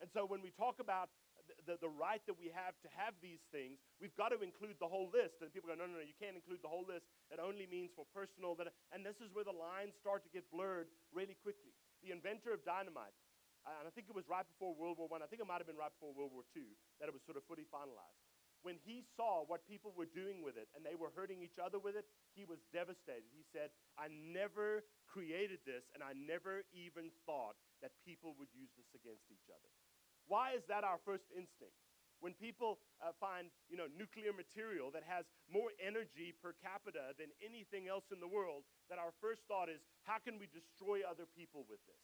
And 0.00 0.08
so 0.08 0.24
when 0.24 0.40
we 0.40 0.50
talk 0.54 0.78
about 0.80 1.10
the, 1.66 1.76
the, 1.80 1.92
right 1.92 2.20
that 2.28 2.36
we 2.36 2.48
have 2.52 2.76
to 2.84 2.88
have 2.96 3.14
these 3.20 3.42
things, 3.52 3.80
we've 4.00 4.14
got 4.16 4.32
to 4.32 4.38
include 4.40 4.76
the 4.80 4.88
whole 4.88 5.08
list. 5.12 5.40
And 5.40 5.52
people 5.52 5.68
go, 5.68 5.76
no, 5.76 5.88
no, 5.88 6.00
no, 6.00 6.04
you 6.04 6.16
can't 6.16 6.36
include 6.36 6.64
the 6.64 6.70
whole 6.70 6.84
list. 6.84 7.04
It 7.32 7.40
only 7.40 7.68
means 7.68 7.92
for 7.92 8.04
personal. 8.12 8.56
That, 8.56 8.72
and 8.92 9.04
this 9.04 9.18
is 9.20 9.32
where 9.32 9.46
the 9.46 9.54
lines 9.54 9.96
start 9.98 10.24
to 10.24 10.30
get 10.32 10.48
blurred 10.52 10.88
really 11.12 11.36
quickly. 11.40 11.72
The 12.04 12.12
inventor 12.12 12.52
of 12.52 12.64
dynamite, 12.64 13.16
and 13.64 13.88
I 13.88 13.92
think 13.92 14.12
it 14.12 14.16
was 14.16 14.28
right 14.28 14.44
before 14.44 14.76
World 14.76 15.00
War 15.00 15.08
I, 15.16 15.24
I 15.24 15.28
think 15.28 15.40
it 15.40 15.48
might 15.48 15.60
have 15.60 15.68
been 15.68 15.80
right 15.80 15.92
before 15.92 16.12
World 16.12 16.32
War 16.36 16.44
II, 16.52 16.68
that 17.00 17.08
it 17.08 17.14
was 17.16 17.24
sort 17.24 17.40
of 17.40 17.44
fully 17.48 17.64
finalized 17.68 18.24
when 18.64 18.80
he 18.80 19.04
saw 19.14 19.44
what 19.44 19.68
people 19.68 19.92
were 19.92 20.08
doing 20.08 20.40
with 20.40 20.56
it 20.56 20.72
and 20.72 20.80
they 20.80 20.96
were 20.96 21.12
hurting 21.12 21.44
each 21.44 21.60
other 21.60 21.76
with 21.76 21.94
it, 21.94 22.08
he 22.32 22.48
was 22.48 22.56
devastated. 22.72 23.28
He 23.36 23.44
said, 23.52 23.68
I 24.00 24.08
never 24.08 24.88
created 25.04 25.60
this 25.68 25.84
and 25.92 26.00
I 26.00 26.16
never 26.16 26.64
even 26.72 27.12
thought 27.28 27.60
that 27.84 27.92
people 28.08 28.32
would 28.40 28.48
use 28.56 28.72
this 28.72 28.88
against 28.96 29.28
each 29.28 29.52
other. 29.52 29.68
Why 30.26 30.56
is 30.56 30.64
that 30.68 30.84
our 30.84 30.98
first 31.04 31.28
instinct? 31.32 31.76
When 32.24 32.32
people 32.32 32.80
uh, 33.04 33.12
find 33.20 33.52
you 33.68 33.76
know, 33.76 33.84
nuclear 33.92 34.32
material 34.32 34.88
that 34.96 35.04
has 35.04 35.28
more 35.44 35.76
energy 35.76 36.32
per 36.32 36.56
capita 36.64 37.12
than 37.20 37.28
anything 37.44 37.84
else 37.84 38.08
in 38.08 38.16
the 38.16 38.30
world, 38.30 38.64
that 38.88 38.96
our 38.96 39.12
first 39.20 39.44
thought 39.44 39.68
is, 39.68 39.84
how 40.08 40.16
can 40.16 40.40
we 40.40 40.48
destroy 40.48 41.04
other 41.04 41.28
people 41.28 41.68
with 41.68 41.84
this? 41.84 42.00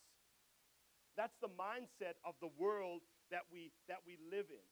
That's 1.16 1.36
the 1.40 1.48
mindset 1.48 2.20
of 2.20 2.36
the 2.44 2.52
world 2.60 3.00
that 3.32 3.48
we, 3.48 3.72
that 3.88 4.04
we 4.04 4.20
live 4.28 4.52
in. 4.52 4.66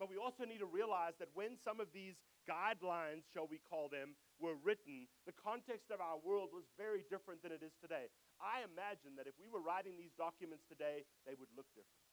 But 0.00 0.08
we 0.08 0.16
also 0.16 0.46
need 0.48 0.64
to 0.64 0.70
realize 0.70 1.18
that 1.20 1.28
when 1.34 1.60
some 1.60 1.84
of 1.84 1.92
these 1.92 2.16
guidelines, 2.48 3.28
shall 3.34 3.50
we 3.50 3.60
call 3.68 3.92
them, 3.92 4.16
were 4.40 4.56
written, 4.64 5.04
the 5.28 5.36
context 5.36 5.92
of 5.92 6.00
our 6.00 6.16
world 6.16 6.48
was 6.54 6.64
very 6.80 7.04
different 7.12 7.44
than 7.44 7.52
it 7.52 7.60
is 7.60 7.76
today. 7.76 8.08
I 8.40 8.64
imagine 8.64 9.18
that 9.20 9.28
if 9.28 9.36
we 9.36 9.50
were 9.50 9.60
writing 9.60 10.00
these 10.00 10.14
documents 10.16 10.64
today, 10.64 11.04
they 11.28 11.36
would 11.36 11.50
look 11.52 11.68
different. 11.76 12.07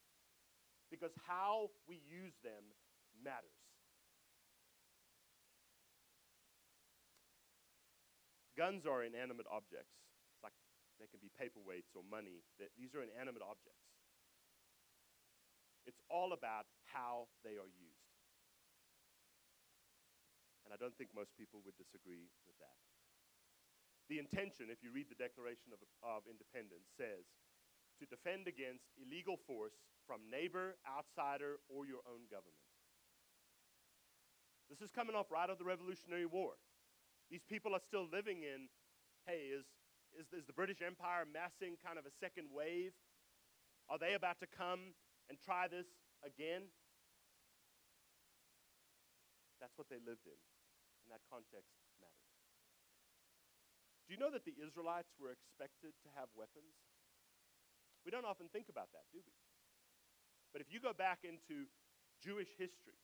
Because 0.95 1.11
how 1.27 1.75
we 1.91 1.99
use 2.07 2.31
them 2.39 2.71
matters. 3.19 3.51
Guns 8.55 8.87
are 8.87 9.03
inanimate 9.03 9.43
objects. 9.51 9.91
It's 10.31 10.39
like 10.39 10.55
they 10.95 11.11
can 11.11 11.19
be 11.19 11.27
paperweights 11.35 11.91
or 11.99 12.07
money. 12.07 12.47
These 12.79 12.95
are 12.95 13.03
inanimate 13.03 13.43
objects. 13.43 13.83
It's 15.83 15.99
all 16.07 16.31
about 16.31 16.63
how 16.87 17.27
they 17.43 17.59
are 17.59 17.67
used. 17.67 18.07
And 20.63 20.71
I 20.71 20.79
don't 20.79 20.95
think 20.95 21.11
most 21.11 21.35
people 21.35 21.59
would 21.67 21.75
disagree 21.75 22.31
with 22.47 22.55
that. 22.63 22.79
The 24.07 24.23
intention, 24.23 24.71
if 24.71 24.79
you 24.79 24.95
read 24.95 25.11
the 25.11 25.19
Declaration 25.19 25.75
of, 25.75 25.83
of 25.99 26.23
Independence, 26.23 26.87
says 26.95 27.27
to 27.99 28.05
defend 28.05 28.47
against 28.47 28.85
illegal 28.99 29.37
force 29.47 29.75
from 30.07 30.27
neighbor, 30.29 30.75
outsider, 30.85 31.59
or 31.69 31.85
your 31.85 32.03
own 32.05 32.27
government. 32.29 32.61
This 34.69 34.81
is 34.81 34.89
coming 34.91 35.15
off 35.15 35.29
right 35.29 35.49
of 35.49 35.57
the 35.57 35.65
Revolutionary 35.65 36.25
War. 36.25 36.57
These 37.29 37.45
people 37.47 37.73
are 37.73 37.83
still 37.85 38.05
living 38.11 38.43
in 38.43 38.69
hey, 39.25 39.49
is, 39.49 39.65
is, 40.13 40.29
is 40.37 40.45
the 40.45 40.53
British 40.53 40.85
Empire 40.85 41.25
massing 41.25 41.81
kind 41.81 41.97
of 41.97 42.05
a 42.05 42.13
second 42.21 42.45
wave? 42.53 42.93
Are 43.89 43.97
they 43.97 44.13
about 44.13 44.37
to 44.41 44.45
come 44.45 44.93
and 45.29 45.37
try 45.41 45.67
this 45.67 45.89
again. 46.21 46.69
That's 49.61 49.73
what 49.77 49.89
they 49.89 50.01
lived 50.01 50.27
in, 50.29 50.37
and 51.05 51.09
that 51.09 51.23
context 51.25 51.73
mattered. 51.97 52.33
Do 54.05 54.13
you 54.13 54.19
know 54.21 54.29
that 54.29 54.45
the 54.45 54.53
Israelites 54.61 55.09
were 55.17 55.33
expected 55.33 55.97
to 56.05 56.09
have 56.13 56.29
weapons? 56.37 56.77
We 58.05 58.13
don't 58.13 58.25
often 58.25 58.47
think 58.53 58.69
about 58.69 58.93
that, 58.93 59.09
do 59.11 59.19
we? 59.25 59.33
But 60.53 60.61
if 60.61 60.71
you 60.71 60.79
go 60.79 60.93
back 60.93 61.25
into 61.25 61.67
Jewish 62.21 62.53
history, 62.55 63.01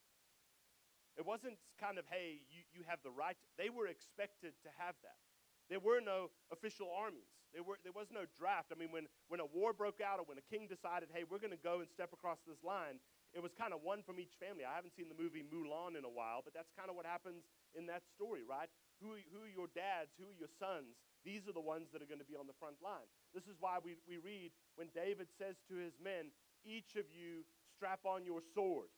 it 1.20 1.26
wasn't 1.26 1.60
kind 1.76 2.00
of, 2.00 2.06
hey, 2.08 2.46
you, 2.48 2.64
you 2.72 2.82
have 2.88 3.04
the 3.04 3.12
right. 3.12 3.36
They 3.58 3.68
were 3.68 3.90
expected 3.90 4.56
to 4.64 4.70
have 4.80 4.96
that. 5.04 5.20
There 5.68 5.82
were 5.82 6.00
no 6.00 6.32
official 6.52 6.88
armies. 6.88 7.28
There, 7.52 7.64
were, 7.64 7.80
there 7.84 7.92
was 7.92 8.08
no 8.12 8.24
draft. 8.40 8.72
I 8.72 8.80
mean, 8.80 8.96
when, 8.96 9.12
when 9.28 9.44
a 9.44 9.48
war 9.48 9.76
broke 9.76 10.00
out 10.00 10.24
or 10.24 10.26
when 10.28 10.40
a 10.40 10.48
king 10.48 10.72
decided, 10.72 11.12
hey, 11.12 11.28
we're 11.28 11.44
going 11.44 11.56
to 11.56 11.60
go 11.60 11.84
and 11.84 11.90
step 11.92 12.16
across 12.16 12.40
this 12.48 12.64
line, 12.64 13.04
it 13.36 13.44
was 13.44 13.52
kind 13.56 13.76
of 13.76 13.84
one 13.84 14.04
from 14.04 14.20
each 14.20 14.36
family. 14.40 14.64
I 14.64 14.76
haven't 14.76 14.96
seen 14.96 15.12
the 15.12 15.16
movie 15.16 15.44
Mulan 15.44 16.00
in 16.00 16.04
a 16.04 16.12
while, 16.12 16.44
but 16.44 16.56
that's 16.56 16.72
kind 16.76 16.88
of 16.88 16.96
what 16.96 17.08
happens 17.08 17.44
in 17.76 17.88
that 17.92 18.04
story, 18.08 18.44
right? 18.44 18.72
Who, 19.04 19.16
who 19.32 19.44
are 19.48 19.52
your 19.52 19.68
dads? 19.72 20.16
Who 20.20 20.28
are 20.32 20.36
your 20.40 20.52
sons? 20.60 20.96
These 21.24 21.48
are 21.48 21.54
the 21.54 21.64
ones 21.64 21.90
that 21.94 22.02
are 22.02 22.10
going 22.10 22.24
to 22.24 22.28
be 22.28 22.40
on 22.40 22.48
the 22.48 22.58
front 22.58 22.82
line. 22.82 23.06
This 23.34 23.46
is 23.46 23.56
why 23.60 23.78
we, 23.78 23.96
we 24.10 24.18
read 24.18 24.52
when 24.76 24.90
David 24.94 25.28
says 25.38 25.56
to 25.70 25.76
his 25.78 25.94
men, 26.02 26.34
Each 26.66 26.98
of 26.98 27.06
you 27.14 27.46
strap 27.78 28.06
on 28.06 28.26
your 28.26 28.42
sword. 28.54 28.90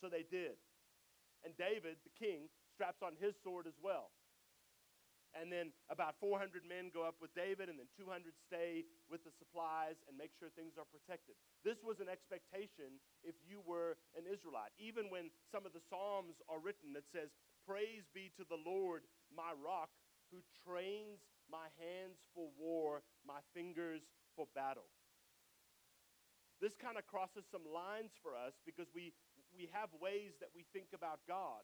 So 0.00 0.08
they 0.08 0.24
did. 0.24 0.56
And 1.44 1.56
David, 1.56 2.00
the 2.02 2.14
king, 2.14 2.48
straps 2.74 3.02
on 3.02 3.12
his 3.20 3.34
sword 3.44 3.66
as 3.66 3.76
well 3.82 4.10
and 5.32 5.48
then 5.48 5.72
about 5.88 6.20
400 6.20 6.60
men 6.68 6.92
go 6.92 7.08
up 7.08 7.16
with 7.20 7.32
David, 7.32 7.72
and 7.72 7.80
then 7.80 7.88
200 7.96 8.36
stay 8.36 8.84
with 9.08 9.24
the 9.24 9.32
supplies 9.40 9.96
and 10.08 10.16
make 10.16 10.36
sure 10.36 10.52
things 10.52 10.76
are 10.76 10.88
protected. 10.88 11.36
This 11.64 11.80
was 11.80 12.04
an 12.04 12.12
expectation 12.12 13.00
if 13.24 13.36
you 13.40 13.64
were 13.64 13.96
an 14.12 14.28
Israelite. 14.28 14.76
Even 14.76 15.08
when 15.08 15.32
some 15.48 15.64
of 15.64 15.72
the 15.72 15.84
Psalms 15.88 16.36
are 16.52 16.60
written 16.60 16.92
that 16.92 17.08
says, 17.08 17.32
Praise 17.64 18.04
be 18.12 18.28
to 18.36 18.44
the 18.44 18.60
Lord, 18.60 19.08
my 19.32 19.56
rock, 19.56 19.88
who 20.32 20.40
trains 20.64 21.20
my 21.52 21.68
hands 21.76 22.24
for 22.32 22.48
war, 22.56 23.04
my 23.28 23.44
fingers 23.52 24.08
for 24.32 24.48
battle. 24.56 24.88
This 26.64 26.72
kind 26.72 26.96
of 26.96 27.04
crosses 27.04 27.44
some 27.52 27.68
lines 27.68 28.16
for 28.24 28.32
us 28.32 28.56
because 28.64 28.88
we, 28.96 29.12
we 29.52 29.68
have 29.76 29.92
ways 30.00 30.40
that 30.40 30.48
we 30.56 30.64
think 30.72 30.96
about 30.96 31.20
God. 31.28 31.60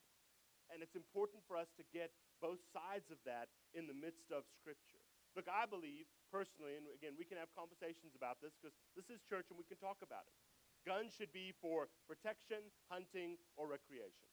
And 0.68 0.84
it's 0.84 0.98
important 0.98 1.40
for 1.48 1.56
us 1.56 1.72
to 1.80 1.84
get 1.88 2.12
both 2.44 2.60
sides 2.68 3.08
of 3.08 3.16
that 3.25 3.48
in 3.72 3.88
the 3.88 3.96
midst 3.96 4.28
of 4.28 4.44
Scripture. 4.60 5.00
Look, 5.32 5.48
I 5.48 5.64
believe 5.64 6.04
personally, 6.28 6.76
and 6.76 6.84
again, 6.92 7.16
we 7.16 7.25
can 7.25 7.40
have 7.40 7.48
conversations 7.56 8.12
about 8.12 8.42
this 8.44 8.52
because 8.60 8.76
this 8.92 9.08
is 9.08 9.25
church 9.25 9.48
and 9.48 9.56
we 9.56 9.64
can 9.64 9.80
talk 9.80 10.04
about 10.04 10.28
it. 10.28 10.37
Guns 10.84 11.16
should 11.16 11.32
be 11.32 11.56
for 11.56 11.88
protection, 12.04 12.60
hunting, 12.92 13.40
or 13.56 13.64
recreation. 13.70 14.28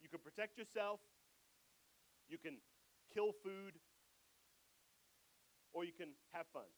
You 0.00 0.08
can 0.08 0.22
protect 0.22 0.56
yourself, 0.56 1.00
you 2.28 2.38
can 2.38 2.58
kill 3.16 3.32
food, 3.40 3.80
or 5.72 5.88
you 5.88 5.96
can 5.96 6.12
have 6.36 6.44
fun. 6.52 6.68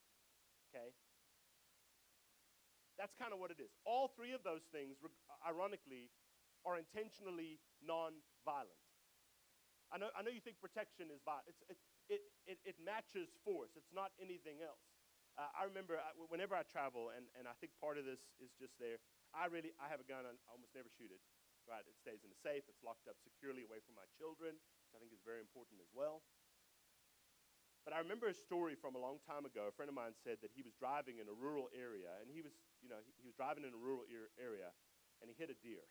Okay? 0.70 0.94
That's 2.94 3.14
kind 3.18 3.34
of 3.34 3.42
what 3.42 3.50
it 3.50 3.58
is. 3.58 3.74
All 3.82 4.14
three 4.14 4.30
of 4.30 4.46
those 4.46 4.62
things, 4.70 5.02
ironically, 5.42 6.14
are 6.62 6.78
intentionally 6.78 7.58
non 7.82 8.22
violent. 8.46 8.78
I 9.90 9.98
know, 9.98 10.14
I 10.14 10.22
know 10.22 10.30
you 10.30 10.42
think 10.42 10.62
protection 10.62 11.10
is 11.10 11.18
violent. 11.26 11.58
It, 11.66 11.78
it, 12.06 12.22
it, 12.46 12.58
it 12.62 12.76
matches 12.78 13.34
force, 13.42 13.74
it's 13.74 13.90
not 13.90 14.14
anything 14.22 14.62
else. 14.62 14.82
Uh, 15.38 15.46
I 15.54 15.70
remember 15.70 15.94
I, 15.98 16.10
whenever 16.26 16.58
I 16.58 16.66
travel, 16.66 17.14
and, 17.14 17.30
and 17.38 17.46
I 17.46 17.54
think 17.62 17.70
part 17.78 17.94
of 17.94 18.02
this 18.02 18.18
is 18.42 18.50
just 18.58 18.74
there, 18.82 18.98
I 19.30 19.46
really, 19.46 19.70
I 19.78 19.86
have 19.86 20.02
a 20.02 20.08
gun, 20.08 20.26
I 20.26 20.34
almost 20.50 20.74
never 20.74 20.90
shoot 20.90 21.10
it. 21.10 21.22
Right, 21.68 21.84
it 21.84 22.00
stays 22.00 22.24
in 22.24 22.32
a 22.32 22.40
safe, 22.40 22.64
it's 22.64 22.80
locked 22.80 23.04
up 23.12 23.20
securely 23.20 23.60
away 23.68 23.84
from 23.84 23.92
my 23.92 24.08
children, 24.16 24.56
which 24.88 24.96
I 24.96 25.04
think 25.04 25.12
is 25.12 25.20
very 25.20 25.44
important 25.44 25.84
as 25.84 25.92
well. 25.92 26.24
But 27.84 27.92
I 27.92 28.00
remember 28.00 28.32
a 28.32 28.36
story 28.36 28.72
from 28.72 28.96
a 28.96 29.00
long 29.00 29.20
time 29.28 29.44
ago. 29.44 29.68
A 29.68 29.74
friend 29.76 29.92
of 29.92 29.96
mine 29.96 30.16
said 30.16 30.40
that 30.40 30.52
he 30.56 30.64
was 30.64 30.72
driving 30.80 31.20
in 31.20 31.28
a 31.28 31.36
rural 31.36 31.68
area, 31.76 32.08
and 32.24 32.32
he 32.32 32.40
was, 32.40 32.56
you 32.80 32.88
know, 32.88 33.00
he, 33.04 33.12
he 33.20 33.28
was 33.28 33.36
driving 33.36 33.68
in 33.68 33.76
a 33.76 33.80
rural 33.80 34.08
er- 34.08 34.32
area, 34.40 34.72
and 35.20 35.28
he 35.28 35.36
hit 35.36 35.52
a 35.52 35.56
deer, 35.60 35.84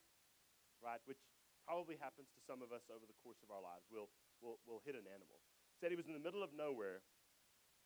right? 0.81 1.01
Which 1.05 1.21
probably 1.61 2.01
happens 2.01 2.33
to 2.33 2.41
some 2.41 2.65
of 2.65 2.73
us 2.73 2.89
over 2.89 3.05
the 3.05 3.17
course 3.21 3.41
of 3.45 3.53
our 3.53 3.61
lives. 3.61 3.85
We'll, 3.93 4.09
we'll, 4.41 4.57
we'll 4.65 4.81
hit 4.81 4.97
an 4.97 5.05
animal. 5.05 5.37
Said 5.77 5.93
he 5.93 5.99
was 5.99 6.09
in 6.09 6.17
the 6.17 6.21
middle 6.21 6.41
of 6.41 6.57
nowhere. 6.57 7.05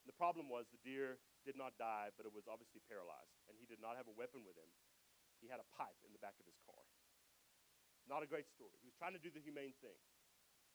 And 0.02 0.08
the 0.10 0.16
problem 0.16 0.48
was 0.48 0.66
the 0.72 0.82
deer 0.82 1.20
did 1.46 1.60
not 1.60 1.78
die, 1.78 2.10
but 2.16 2.26
it 2.26 2.34
was 2.34 2.50
obviously 2.50 2.82
paralyzed. 2.90 3.38
And 3.50 3.58
he 3.60 3.70
did 3.70 3.84
not 3.84 3.98
have 4.00 4.10
a 4.10 4.16
weapon 4.16 4.42
with 4.48 4.58
him. 4.58 4.70
He 5.42 5.50
had 5.50 5.62
a 5.62 5.68
pipe 5.78 5.98
in 6.06 6.14
the 6.14 6.22
back 6.22 6.38
of 6.38 6.46
his 6.46 6.58
car. 6.66 6.84
Not 8.10 8.22
a 8.22 8.30
great 8.30 8.50
story. 8.50 8.78
He 8.82 8.90
was 8.90 8.98
trying 8.98 9.14
to 9.14 9.22
do 9.22 9.34
the 9.34 9.42
humane 9.42 9.74
thing. 9.82 9.98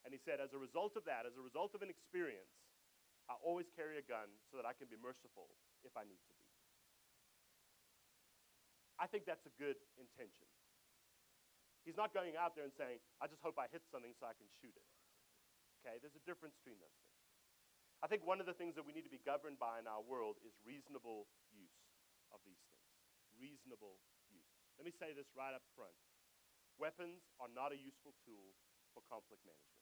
And 0.06 0.14
he 0.14 0.22
said, 0.22 0.38
as 0.38 0.54
a 0.54 0.60
result 0.62 0.94
of 0.94 1.02
that, 1.10 1.26
as 1.26 1.34
a 1.34 1.42
result 1.42 1.74
of 1.74 1.82
an 1.82 1.90
experience, 1.90 2.54
I 3.26 3.34
always 3.42 3.66
carry 3.74 3.98
a 3.98 4.06
gun 4.06 4.30
so 4.46 4.54
that 4.54 4.62
I 4.62 4.70
can 4.70 4.86
be 4.86 4.94
merciful 4.94 5.50
if 5.82 5.90
I 5.98 6.06
need 6.06 6.22
to 6.22 6.34
be. 6.38 6.46
I 9.02 9.10
think 9.10 9.26
that's 9.26 9.42
a 9.50 9.54
good 9.58 9.74
intention. 9.98 10.46
He's 11.82 11.98
not 11.98 12.14
going 12.14 12.38
out 12.38 12.54
there 12.54 12.62
and 12.62 12.74
saying, 12.78 13.02
I 13.18 13.26
just 13.26 13.42
hope 13.42 13.58
I 13.58 13.66
hit 13.66 13.82
something 13.90 14.14
so 14.16 14.30
I 14.30 14.34
can 14.38 14.46
shoot 14.62 14.72
it. 14.72 14.88
Okay, 15.82 15.98
there's 15.98 16.14
a 16.14 16.22
difference 16.22 16.54
between 16.62 16.78
those 16.78 16.94
things. 17.02 17.18
I 17.98 18.06
think 18.06 18.22
one 18.22 18.38
of 18.38 18.46
the 18.46 18.54
things 18.54 18.78
that 18.78 18.86
we 18.86 18.94
need 18.94 19.06
to 19.06 19.12
be 19.12 19.22
governed 19.26 19.58
by 19.58 19.82
in 19.82 19.90
our 19.90 20.06
world 20.06 20.38
is 20.46 20.54
reasonable 20.62 21.26
use 21.50 21.82
of 22.30 22.38
these 22.46 22.62
things. 22.70 22.90
Reasonable 23.34 23.98
use. 24.30 24.54
Let 24.78 24.86
me 24.86 24.94
say 24.94 25.14
this 25.18 25.26
right 25.34 25.52
up 25.52 25.66
front 25.74 25.94
weapons 26.76 27.24
are 27.40 27.48
not 27.52 27.72
a 27.72 27.78
useful 27.78 28.12
tool 28.24 28.52
for 28.92 29.00
conflict 29.08 29.40
management. 29.44 29.76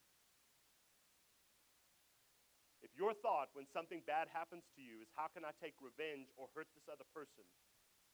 If 2.83 2.84
your 2.95 3.11
thought 3.19 3.51
when 3.59 3.67
something 3.75 4.07
bad 4.07 4.31
happens 4.31 4.63
to 4.79 4.81
you 4.83 5.03
is, 5.03 5.11
how 5.19 5.27
can 5.31 5.43
I 5.43 5.51
take 5.59 5.75
revenge 5.83 6.31
or 6.39 6.47
hurt 6.55 6.71
this 6.75 6.87
other 6.87 7.07
person? 7.11 7.43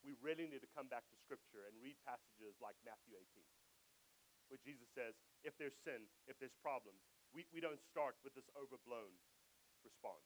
We 0.01 0.17
really 0.17 0.49
need 0.49 0.65
to 0.65 0.73
come 0.73 0.89
back 0.89 1.05
to 1.13 1.21
Scripture 1.21 1.69
and 1.69 1.77
read 1.77 1.97
passages 2.01 2.57
like 2.57 2.73
Matthew 2.81 3.13
18, 3.13 3.45
where 4.49 4.61
Jesus 4.65 4.89
says, 4.97 5.13
if 5.45 5.53
there's 5.61 5.77
sin, 5.85 6.09
if 6.25 6.41
there's 6.41 6.57
problems, 6.65 7.05
we, 7.29 7.45
we 7.53 7.61
don't 7.61 7.79
start 7.93 8.17
with 8.25 8.33
this 8.33 8.49
overblown 8.57 9.13
response. 9.85 10.25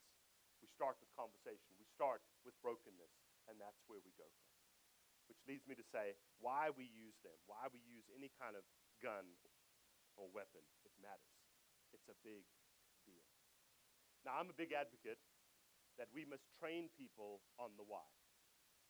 We 0.63 0.71
start 0.71 0.95
with 1.03 1.11
conversation, 1.19 1.75
we 1.75 1.85
start 1.91 2.23
with 2.47 2.55
brokenness, 2.63 3.11
and 3.51 3.59
that's 3.59 3.83
where 3.91 3.99
we 4.01 4.15
go 4.15 4.25
from. 4.25 4.51
Which 5.27 5.41
leads 5.43 5.67
me 5.67 5.75
to 5.75 5.85
say 5.91 6.15
why 6.39 6.71
we 6.71 6.87
use 6.87 7.17
them, 7.25 7.35
why 7.43 7.67
we 7.75 7.83
use 7.83 8.07
any 8.15 8.31
kind 8.39 8.55
of 8.55 8.63
gun 9.03 9.27
or 10.15 10.31
weapon, 10.31 10.63
it 10.87 10.95
matters. 11.03 11.35
It's 11.91 12.07
a 12.07 12.17
big. 12.23 12.47
Now, 14.25 14.41
I'm 14.41 14.49
a 14.49 14.57
big 14.57 14.73
advocate 14.73 15.21
that 16.01 16.09
we 16.09 16.25
must 16.25 16.43
train 16.57 16.89
people 16.97 17.45
on 17.61 17.77
the 17.77 17.85
why. 17.85 18.03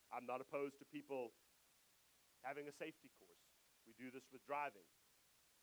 I'm 0.10 0.24
not 0.24 0.40
opposed 0.40 0.80
to 0.80 0.88
people 0.88 1.36
having 2.42 2.72
a 2.72 2.76
safety 2.80 3.12
course. 3.20 3.44
We 3.84 3.94
do 4.00 4.10
this 4.10 4.26
with 4.32 4.42
driving. 4.48 4.88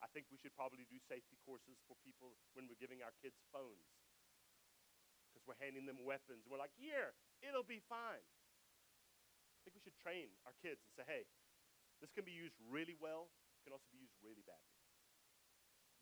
I 0.05 0.11
think 0.13 0.29
we 0.29 0.39
should 0.39 0.53
probably 0.53 0.85
do 0.93 1.01
safety 1.09 1.41
courses 1.47 1.81
for 1.89 1.97
people 2.05 2.37
when 2.53 2.69
we're 2.69 2.79
giving 2.79 3.01
our 3.01 3.15
kids 3.25 3.39
phones 3.49 3.89
because 5.31 5.47
we're 5.49 5.59
handing 5.63 5.89
them 5.89 6.05
weapons. 6.05 6.45
We're 6.45 6.61
like, 6.61 6.75
here, 6.77 7.17
it'll 7.41 7.67
be 7.67 7.81
fine. 7.89 8.21
I 8.21 9.59
think 9.65 9.79
we 9.79 9.83
should 9.83 9.97
train 10.03 10.29
our 10.45 10.55
kids 10.61 10.83
and 10.85 10.93
say, 10.99 11.07
hey, 11.07 11.25
this 12.03 12.11
can 12.13 12.27
be 12.27 12.35
used 12.35 12.59
really 12.67 12.99
well, 12.99 13.31
it 13.57 13.63
can 13.63 13.73
also 13.73 13.87
be 13.95 14.03
used 14.03 14.19
really 14.21 14.43
badly. 14.43 14.75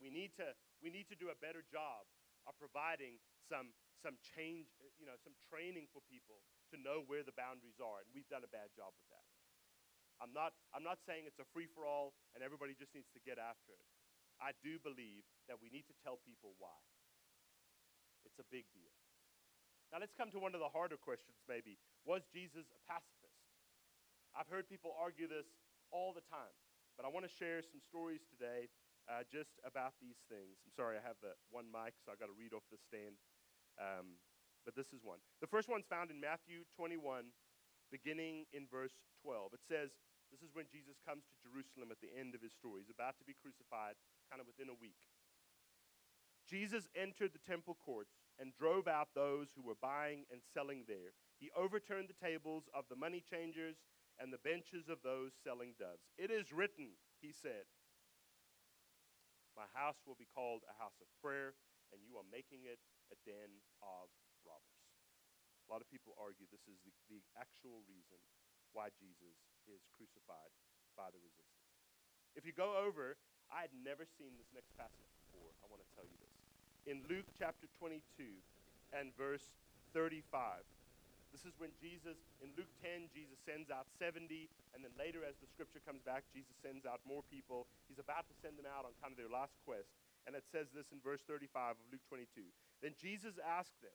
We 0.00 0.09
need 0.09 0.33
to, 0.41 0.57
we 0.81 0.89
need 0.89 1.12
to 1.12 1.17
do 1.17 1.29
a 1.29 1.37
better 1.37 1.61
job 1.69 2.09
of 2.49 2.56
providing 2.56 3.20
some, 3.49 3.73
some 4.00 4.16
change, 4.23 4.70
you 4.97 5.04
know, 5.04 5.16
some 5.20 5.37
training 5.49 5.88
for 5.90 6.00
people 6.06 6.44
to 6.73 6.76
know 6.78 7.04
where 7.04 7.26
the 7.26 7.35
boundaries 7.35 7.82
are, 7.82 8.00
and 8.04 8.09
we've 8.14 8.28
done 8.30 8.47
a 8.47 8.52
bad 8.52 8.70
job 8.73 8.94
with 8.94 9.09
that. 9.11 9.26
I'm 10.20 10.37
not, 10.37 10.52
I'm 10.76 10.85
not 10.85 11.00
saying 11.09 11.25
it's 11.25 11.40
a 11.40 11.49
free 11.56 11.64
for 11.64 11.88
all 11.88 12.12
and 12.37 12.44
everybody 12.44 12.76
just 12.76 12.92
needs 12.92 13.09
to 13.16 13.20
get 13.25 13.40
after 13.40 13.73
it. 13.73 13.88
I 14.37 14.52
do 14.61 14.76
believe 14.80 15.25
that 15.49 15.56
we 15.61 15.73
need 15.73 15.88
to 15.88 15.97
tell 16.04 16.20
people 16.25 16.52
why. 16.61 16.76
It's 18.28 18.37
a 18.37 18.49
big 18.52 18.68
deal. 18.76 18.92
Now, 19.88 19.99
let's 19.99 20.14
come 20.14 20.28
to 20.37 20.40
one 20.40 20.52
of 20.52 20.61
the 20.61 20.70
harder 20.70 21.00
questions, 21.00 21.40
maybe. 21.49 21.80
Was 22.04 22.23
Jesus 22.30 22.68
a 22.68 22.80
pacifist? 22.85 23.40
I've 24.37 24.47
heard 24.47 24.70
people 24.70 24.94
argue 24.94 25.26
this 25.26 25.49
all 25.90 26.14
the 26.14 26.23
time, 26.30 26.54
but 26.94 27.02
I 27.02 27.11
want 27.11 27.26
to 27.26 27.32
share 27.32 27.64
some 27.64 27.82
stories 27.82 28.23
today 28.30 28.70
uh, 29.11 29.26
just 29.26 29.59
about 29.67 29.99
these 29.99 30.23
things. 30.31 30.62
I'm 30.62 30.71
sorry, 30.71 30.95
I 30.95 31.02
have 31.02 31.19
the 31.19 31.35
one 31.50 31.67
mic, 31.67 31.99
so 31.99 32.14
I 32.14 32.17
got 32.17 32.31
to 32.31 32.38
read 32.38 32.55
off 32.55 32.62
the 32.71 32.79
stand. 32.79 33.19
Um, 33.75 34.23
but 34.62 34.79
this 34.79 34.95
is 34.95 35.02
one. 35.02 35.19
The 35.43 35.50
first 35.50 35.67
one's 35.67 35.90
found 35.90 36.14
in 36.14 36.23
Matthew 36.23 36.62
21, 36.79 37.35
beginning 37.90 38.47
in 38.55 38.71
verse 38.71 38.95
12. 39.26 39.59
It 39.59 39.67
says, 39.67 39.90
This 40.31 40.47
is 40.47 40.55
when 40.55 40.71
Jesus 40.71 41.02
comes 41.02 41.26
to 41.26 41.35
Jerusalem 41.43 41.90
at 41.90 41.99
the 41.99 42.14
end 42.14 42.38
of 42.38 42.45
his 42.45 42.55
story. 42.55 42.87
He's 42.87 42.95
about 42.95 43.19
to 43.19 43.26
be 43.26 43.35
crucified, 43.35 43.99
kind 44.31 44.38
of 44.38 44.47
within 44.47 44.71
a 44.71 44.79
week. 44.79 45.00
Jesus 46.47 46.87
entered 46.95 47.35
the 47.35 47.43
temple 47.43 47.75
courts 47.75 48.14
and 48.38 48.55
drove 48.55 48.87
out 48.87 49.14
those 49.14 49.50
who 49.55 49.62
were 49.62 49.79
buying 49.79 50.26
and 50.31 50.40
selling 50.55 50.85
there. 50.87 51.14
He 51.38 51.50
overturned 51.57 52.09
the 52.09 52.19
tables 52.19 52.69
of 52.75 52.85
the 52.90 52.99
money 52.99 53.23
changers 53.23 53.76
and 54.19 54.33
the 54.33 54.43
benches 54.43 54.88
of 54.88 54.99
those 55.02 55.33
selling 55.43 55.75
doves. 55.79 56.11
It 56.19 56.31
is 56.31 56.52
written, 56.52 56.99
he 57.21 57.33
said, 57.33 57.71
My 59.61 59.69
house 59.76 60.00
will 60.09 60.17
be 60.17 60.25
called 60.33 60.64
a 60.64 60.73
house 60.81 60.97
of 61.05 61.09
prayer, 61.21 61.52
and 61.93 62.00
you 62.00 62.17
are 62.17 62.25
making 62.33 62.64
it 62.64 62.81
a 63.12 63.17
den 63.29 63.61
of 63.85 64.09
robbers. 64.40 64.81
A 65.61 65.69
lot 65.69 65.85
of 65.85 65.88
people 65.93 66.17
argue 66.17 66.49
this 66.49 66.64
is 66.64 66.81
the, 66.81 66.97
the 67.12 67.21
actual 67.37 67.85
reason 67.85 68.17
why 68.73 68.88
Jesus 68.97 69.37
is 69.69 69.85
crucified 69.93 70.49
by 70.97 71.12
the 71.12 71.21
resistance. 71.21 71.76
If 72.33 72.49
you 72.49 72.57
go 72.57 72.73
over, 72.73 73.20
I 73.53 73.61
had 73.61 73.77
never 73.77 74.09
seen 74.09 74.33
this 74.40 74.49
next 74.57 74.73
passage 74.81 75.12
before. 75.29 75.53
I 75.61 75.68
want 75.68 75.85
to 75.85 75.90
tell 75.92 76.09
you 76.09 76.16
this. 76.25 76.37
In 76.88 77.05
Luke 77.05 77.29
chapter 77.37 77.68
22 77.77 78.01
and 78.96 79.12
verse 79.12 79.44
35, 79.92 80.64
this 81.31 81.47
is 81.47 81.55
when 81.62 81.71
Jesus, 81.79 82.19
in 82.43 82.51
Luke 82.59 82.71
10, 82.83 83.07
Jesus 83.14 83.38
sends 83.47 83.71
out 83.71 83.87
70, 84.03 84.51
and 84.75 84.83
then 84.83 84.90
later, 84.99 85.23
as 85.23 85.38
the 85.38 85.47
scripture 85.47 85.79
comes 85.79 86.03
back, 86.03 86.27
Jesus 86.35 86.55
sends 86.59 86.83
out 86.83 86.99
more 87.07 87.23
people. 87.31 87.71
He's 87.87 88.03
about 88.03 88.27
to 88.27 88.35
send 88.43 88.59
them 88.59 88.66
out 88.66 88.83
on 88.83 88.93
kind 88.99 89.14
of 89.14 89.19
their 89.19 89.31
last 89.31 89.55
quest. 89.62 89.95
And 90.27 90.35
it 90.35 90.45
says 90.51 90.69
this 90.75 90.90
in 90.90 90.99
verse 91.01 91.23
35 91.25 91.79
of 91.79 91.87
Luke 91.95 92.05
22. 92.11 92.43
Then 92.83 92.99
Jesus 92.99 93.38
asked 93.40 93.79
them, 93.79 93.95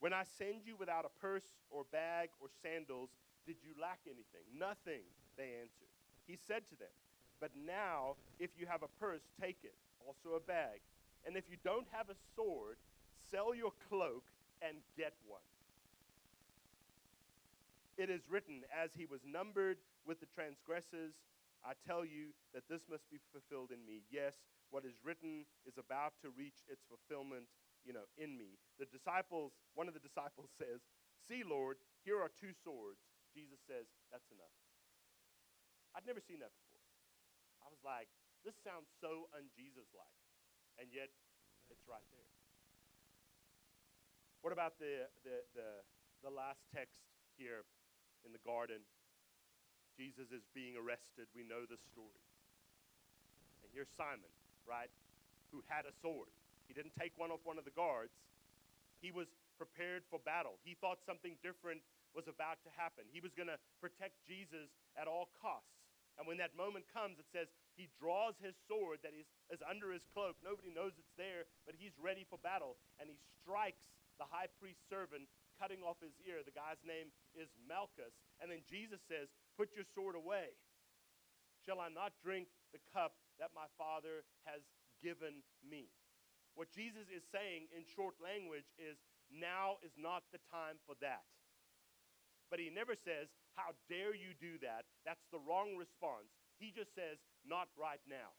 When 0.00 0.16
I 0.16 0.24
send 0.24 0.64
you 0.64 0.74
without 0.74 1.04
a 1.04 1.12
purse 1.20 1.46
or 1.68 1.84
bag 1.92 2.32
or 2.40 2.48
sandals, 2.64 3.12
did 3.44 3.60
you 3.60 3.76
lack 3.76 4.00
anything? 4.08 4.44
Nothing, 4.56 5.04
they 5.36 5.60
answered. 5.60 5.92
He 6.26 6.40
said 6.40 6.64
to 6.72 6.76
them, 6.80 6.92
But 7.44 7.52
now, 7.54 8.16
if 8.40 8.56
you 8.56 8.64
have 8.66 8.82
a 8.82 8.92
purse, 8.98 9.22
take 9.36 9.60
it, 9.62 9.76
also 10.00 10.36
a 10.36 10.42
bag. 10.42 10.80
And 11.28 11.36
if 11.36 11.44
you 11.52 11.56
don't 11.60 11.86
have 11.92 12.08
a 12.08 12.18
sword, 12.34 12.80
sell 13.30 13.54
your 13.54 13.72
cloak 13.88 14.24
and 14.64 14.80
get 14.96 15.12
one. 15.28 15.44
It 17.96 18.10
is 18.10 18.26
written, 18.26 18.66
As 18.74 18.90
he 18.94 19.06
was 19.06 19.22
numbered 19.22 19.78
with 20.02 20.18
the 20.18 20.26
transgressors, 20.26 21.14
I 21.62 21.78
tell 21.86 22.04
you 22.04 22.34
that 22.52 22.66
this 22.68 22.84
must 22.90 23.06
be 23.08 23.22
fulfilled 23.30 23.70
in 23.70 23.80
me. 23.86 24.02
Yes, 24.10 24.34
what 24.68 24.84
is 24.84 24.98
written 25.00 25.46
is 25.64 25.78
about 25.78 26.18
to 26.26 26.34
reach 26.34 26.66
its 26.66 26.82
fulfillment, 26.90 27.46
you 27.86 27.94
know, 27.94 28.10
in 28.18 28.34
me. 28.34 28.58
The 28.82 28.90
disciples, 28.90 29.54
one 29.78 29.86
of 29.86 29.94
the 29.94 30.02
disciples 30.02 30.50
says, 30.60 30.82
See, 31.24 31.46
Lord, 31.46 31.80
here 32.04 32.20
are 32.20 32.28
two 32.28 32.52
swords. 32.52 33.00
Jesus 33.32 33.62
says, 33.64 33.86
That's 34.10 34.28
enough. 34.34 34.52
I'd 35.94 36.04
never 36.04 36.20
seen 36.20 36.42
that 36.42 36.52
before. 36.52 36.82
I 37.62 37.70
was 37.70 37.80
like, 37.86 38.10
This 38.42 38.58
sounds 38.66 38.90
so 38.98 39.30
un 39.38 39.46
Jesus 39.54 39.86
like. 39.94 40.18
And 40.82 40.90
yet, 40.90 41.14
it's 41.70 41.86
right 41.86 42.04
there. 42.10 42.30
What 44.42 44.52
about 44.52 44.76
the, 44.82 45.06
the, 45.22 45.46
the, 45.54 45.68
the 46.20 46.28
last 46.34 46.66
text 46.74 47.00
here 47.38 47.64
in 48.24 48.32
the 48.32 48.42
garden. 48.42 48.82
Jesus 49.94 50.32
is 50.34 50.42
being 50.56 50.74
arrested. 50.74 51.30
We 51.36 51.46
know 51.46 51.62
the 51.68 51.78
story. 51.92 52.24
And 53.62 53.70
here's 53.70 53.90
Simon, 53.94 54.28
right, 54.66 54.90
who 55.54 55.62
had 55.70 55.86
a 55.86 55.94
sword. 56.02 56.28
He 56.66 56.74
didn't 56.74 56.96
take 56.98 57.14
one 57.14 57.30
off 57.30 57.44
one 57.44 57.60
of 57.60 57.64
the 57.68 57.76
guards. 57.76 58.12
He 58.98 59.14
was 59.14 59.28
prepared 59.60 60.02
for 60.10 60.18
battle. 60.24 60.58
He 60.66 60.74
thought 60.80 60.98
something 61.06 61.38
different 61.44 61.84
was 62.16 62.26
about 62.26 62.62
to 62.66 62.70
happen. 62.74 63.06
He 63.10 63.22
was 63.22 63.34
going 63.34 63.50
to 63.50 63.60
protect 63.78 64.18
Jesus 64.26 64.70
at 64.98 65.06
all 65.06 65.30
costs. 65.38 65.70
And 66.14 66.30
when 66.30 66.38
that 66.38 66.54
moment 66.54 66.86
comes, 66.94 67.18
it 67.18 67.26
says 67.34 67.50
he 67.74 67.90
draws 67.98 68.38
his 68.38 68.54
sword 68.70 69.02
that 69.02 69.10
is, 69.18 69.26
is 69.50 69.58
under 69.66 69.90
his 69.90 70.06
cloak. 70.14 70.38
Nobody 70.46 70.70
knows 70.70 70.94
it's 70.94 71.14
there, 71.18 71.42
but 71.66 71.74
he's 71.74 71.94
ready 71.98 72.22
for 72.22 72.38
battle. 72.38 72.78
And 73.02 73.10
he 73.10 73.18
strikes 73.42 73.82
the 74.22 74.30
high 74.30 74.46
priest's 74.62 74.86
servant 74.86 75.26
cutting 75.58 75.82
off 75.82 76.02
his 76.02 76.14
ear. 76.26 76.42
The 76.42 76.54
guy's 76.54 76.80
name 76.82 77.14
is 77.34 77.50
Malchus. 77.66 78.14
And 78.42 78.50
then 78.50 78.66
Jesus 78.66 79.00
says, 79.06 79.30
Put 79.54 79.74
your 79.74 79.86
sword 79.94 80.18
away. 80.18 80.54
Shall 81.62 81.80
I 81.80 81.88
not 81.88 82.12
drink 82.20 82.50
the 82.74 82.82
cup 82.92 83.16
that 83.40 83.56
my 83.56 83.70
Father 83.80 84.26
has 84.44 84.60
given 85.00 85.40
me? 85.64 85.88
What 86.54 86.70
Jesus 86.70 87.10
is 87.10 87.24
saying 87.34 87.72
in 87.74 87.82
short 87.86 88.14
language 88.22 88.68
is, 88.78 89.00
Now 89.32 89.82
is 89.82 89.94
not 89.96 90.22
the 90.30 90.42
time 90.52 90.78
for 90.86 90.94
that. 91.02 91.26
But 92.52 92.62
he 92.62 92.70
never 92.70 92.94
says, 92.94 93.32
How 93.58 93.74
dare 93.90 94.14
you 94.14 94.36
do 94.38 94.60
that? 94.62 94.86
That's 95.02 95.26
the 95.34 95.42
wrong 95.42 95.74
response. 95.74 96.30
He 96.62 96.70
just 96.70 96.94
says, 96.94 97.18
Not 97.42 97.66
right 97.74 98.02
now. 98.06 98.34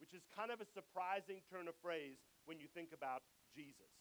Which 0.00 0.16
is 0.16 0.24
kind 0.32 0.48
of 0.48 0.64
a 0.64 0.72
surprising 0.72 1.44
turn 1.52 1.68
of 1.68 1.76
phrase 1.84 2.16
when 2.48 2.56
you 2.56 2.72
think 2.72 2.96
about 2.96 3.20
Jesus. 3.52 3.99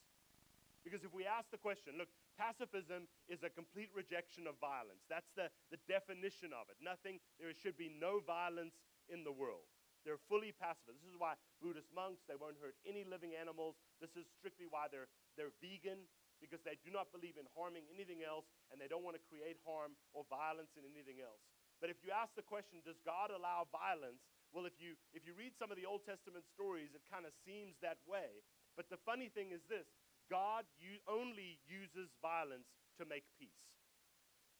Because 0.83 1.03
if 1.03 1.11
we 1.11 1.27
ask 1.27 1.51
the 1.51 1.59
question, 1.59 1.99
look, 1.99 2.07
pacifism 2.39 3.11
is 3.27 3.43
a 3.43 3.51
complete 3.51 3.91
rejection 3.91 4.47
of 4.47 4.55
violence. 4.63 5.03
That's 5.11 5.27
the, 5.35 5.51
the 5.69 5.81
definition 5.91 6.55
of 6.55 6.71
it. 6.71 6.79
Nothing, 6.79 7.19
there 7.35 7.51
should 7.51 7.75
be 7.75 7.91
no 7.91 8.23
violence 8.23 8.79
in 9.11 9.27
the 9.27 9.35
world. 9.35 9.67
They're 10.07 10.21
fully 10.31 10.55
pacifist. 10.55 11.03
This 11.03 11.11
is 11.11 11.19
why 11.19 11.35
Buddhist 11.59 11.91
monks, 11.91 12.23
they 12.23 12.39
won't 12.39 12.55
hurt 12.63 12.79
any 12.87 13.03
living 13.03 13.35
animals. 13.35 13.75
This 13.99 14.15
is 14.15 14.23
strictly 14.39 14.63
why 14.71 14.87
they're, 14.87 15.11
they're 15.35 15.51
vegan, 15.59 16.07
because 16.39 16.63
they 16.63 16.79
do 16.79 16.87
not 16.87 17.11
believe 17.11 17.35
in 17.35 17.43
harming 17.51 17.83
anything 17.91 18.23
else, 18.23 18.47
and 18.71 18.79
they 18.79 18.87
don't 18.87 19.03
want 19.03 19.19
to 19.19 19.23
create 19.27 19.59
harm 19.67 19.99
or 20.15 20.23
violence 20.31 20.71
in 20.79 20.87
anything 20.87 21.19
else. 21.19 21.43
But 21.83 21.91
if 21.91 21.99
you 21.99 22.15
ask 22.15 22.31
the 22.39 22.47
question, 22.47 22.79
does 22.87 22.99
God 23.03 23.31
allow 23.31 23.67
violence? 23.71 24.23
Well, 24.55 24.63
if 24.63 24.79
you, 24.79 24.95
if 25.11 25.27
you 25.27 25.35
read 25.35 25.51
some 25.59 25.67
of 25.67 25.75
the 25.75 25.87
Old 25.87 26.07
Testament 26.07 26.47
stories, 26.47 26.95
it 26.95 27.03
kind 27.11 27.27
of 27.27 27.35
seems 27.43 27.75
that 27.83 27.99
way. 28.07 28.39
But 28.79 28.87
the 28.87 28.99
funny 29.03 29.27
thing 29.27 29.51
is 29.51 29.59
this 29.67 29.87
God 30.29 30.65
only 31.09 31.57
uses 31.65 32.13
violence 32.21 32.69
to 33.01 33.05
make 33.05 33.25
peace. 33.41 33.65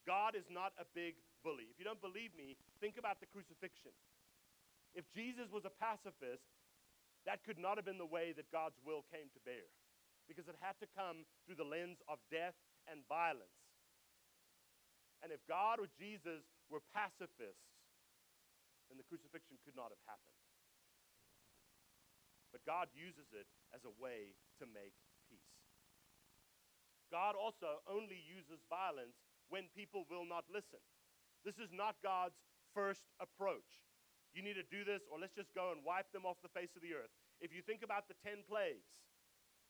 God 0.05 0.34
is 0.34 0.49
not 0.49 0.73
a 0.82 0.86
big 0.97 1.15
bully. 1.45 1.69
If 1.69 1.77
you 1.77 1.86
don't 1.86 2.01
believe 2.01 2.34
me, 2.34 2.58
think 2.82 2.97
about 2.97 3.21
the 3.21 3.29
crucifixion. 3.29 3.93
If 4.97 5.05
Jesus 5.13 5.53
was 5.53 5.69
a 5.69 5.73
pacifist, 5.77 6.41
that 7.29 7.45
could 7.45 7.62
not 7.62 7.77
have 7.77 7.86
been 7.86 8.01
the 8.01 8.10
way 8.10 8.34
that 8.34 8.49
God's 8.49 8.82
will 8.82 9.05
came 9.13 9.29
to 9.38 9.41
bear. 9.45 9.69
because 10.29 10.45
it 10.45 10.53
had 10.62 10.77
to 10.77 10.86
come 10.93 11.25
through 11.43 11.58
the 11.58 11.65
lens 11.65 11.97
of 12.05 12.21
death 12.29 12.53
and 12.86 13.01
violence. 13.10 13.58
And 15.25 15.34
if 15.34 15.41
God 15.49 15.82
or 15.82 15.89
Jesus 15.97 16.45
were 16.69 16.86
pacifists, 16.93 17.65
then 18.88 19.01
the 19.01 19.10
crucifixion 19.10 19.58
could 19.65 19.73
not 19.73 19.89
have 19.89 20.03
happened. 20.05 20.38
But 22.53 22.62
God 22.62 22.93
uses 22.93 23.25
it 23.34 23.49
as 23.73 23.82
a 23.89 23.93
way 23.97 24.38
to 24.62 24.69
make. 24.69 24.93
God 27.12 27.34
also 27.34 27.82
only 27.89 28.17
uses 28.22 28.62
violence 28.69 29.17
when 29.50 29.67
people 29.74 30.06
will 30.10 30.26
not 30.26 30.45
listen. 30.50 30.82
This 31.43 31.58
is 31.58 31.74
not 31.74 31.98
God's 32.06 32.38
first 32.74 33.10
approach. 33.17 33.82
You 34.34 34.45
need 34.45 34.62
to 34.62 34.67
do 34.69 34.86
this, 34.86 35.02
or 35.10 35.17
let's 35.17 35.34
just 35.34 35.54
go 35.58 35.74
and 35.74 35.82
wipe 35.82 36.13
them 36.13 36.26
off 36.26 36.38
the 36.45 36.54
face 36.54 36.78
of 36.78 36.86
the 36.86 36.93
earth. 36.93 37.10
If 37.41 37.50
you 37.50 37.65
think 37.65 37.82
about 37.82 38.06
the 38.06 38.17
10 38.22 38.45
plagues, 38.45 39.02